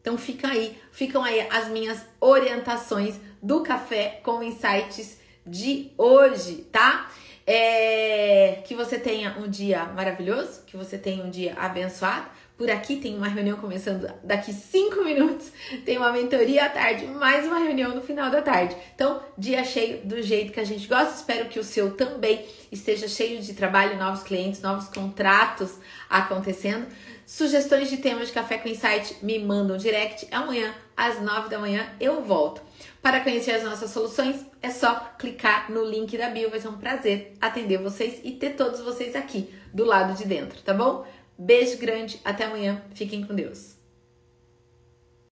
Então 0.00 0.18
fica 0.18 0.48
aí, 0.48 0.76
ficam 0.90 1.22
aí 1.22 1.46
as 1.48 1.68
minhas 1.68 2.04
orientações 2.20 3.20
do 3.40 3.62
café 3.62 4.20
com 4.24 4.42
insights 4.42 5.18
de 5.46 5.92
hoje, 5.96 6.66
tá? 6.72 7.10
É, 7.46 8.62
que 8.64 8.74
você 8.74 8.98
tenha 8.98 9.36
um 9.38 9.48
dia 9.48 9.84
maravilhoso, 9.86 10.62
que 10.66 10.76
você 10.76 10.96
tenha 10.96 11.24
um 11.24 11.30
dia 11.30 11.54
abençoado. 11.58 12.26
Por 12.56 12.70
aqui 12.70 12.96
tem 12.96 13.16
uma 13.16 13.26
reunião 13.26 13.56
começando 13.56 14.08
daqui 14.22 14.52
cinco 14.52 15.02
minutos, 15.02 15.50
tem 15.84 15.98
uma 15.98 16.12
mentoria 16.12 16.66
à 16.66 16.68
tarde, 16.68 17.06
mais 17.06 17.44
uma 17.44 17.58
reunião 17.58 17.92
no 17.94 18.02
final 18.02 18.30
da 18.30 18.40
tarde. 18.40 18.76
Então, 18.94 19.20
dia 19.36 19.64
cheio 19.64 20.04
do 20.04 20.22
jeito 20.22 20.52
que 20.52 20.60
a 20.60 20.64
gente 20.64 20.86
gosta. 20.86 21.14
Espero 21.14 21.48
que 21.48 21.58
o 21.58 21.64
seu 21.64 21.96
também 21.96 22.46
esteja 22.70 23.08
cheio 23.08 23.40
de 23.40 23.54
trabalho, 23.54 23.98
novos 23.98 24.22
clientes, 24.22 24.60
novos 24.60 24.86
contratos 24.88 25.76
acontecendo. 26.08 26.86
Sugestões 27.26 27.88
de 27.88 27.96
temas 27.96 28.28
de 28.28 28.34
café 28.34 28.58
com 28.58 28.68
insight 28.68 29.16
me 29.22 29.38
mandam 29.38 29.76
direct. 29.76 30.28
Amanhã, 30.30 30.72
às 30.96 31.20
nove 31.20 31.48
da 31.48 31.58
manhã, 31.58 31.88
eu 31.98 32.22
volto. 32.22 32.62
Para 33.00 33.20
conhecer 33.20 33.52
as 33.52 33.64
nossas 33.64 33.90
soluções, 33.90 34.44
é 34.60 34.70
só 34.70 34.94
clicar 35.18 35.70
no 35.70 35.84
link 35.84 36.16
da 36.16 36.30
bio. 36.30 36.50
Vai 36.50 36.60
ser 36.60 36.68
um 36.68 36.78
prazer 36.78 37.34
atender 37.40 37.78
vocês 37.78 38.20
e 38.22 38.32
ter 38.32 38.50
todos 38.50 38.80
vocês 38.80 39.16
aqui 39.16 39.52
do 39.72 39.84
lado 39.84 40.16
de 40.16 40.26
dentro, 40.26 40.60
tá 40.62 40.74
bom? 40.74 41.06
Beijo 41.38 41.78
grande, 41.78 42.20
até 42.24 42.44
amanhã. 42.44 42.82
Fiquem 42.94 43.24
com 43.26 43.34
Deus. 43.34 43.71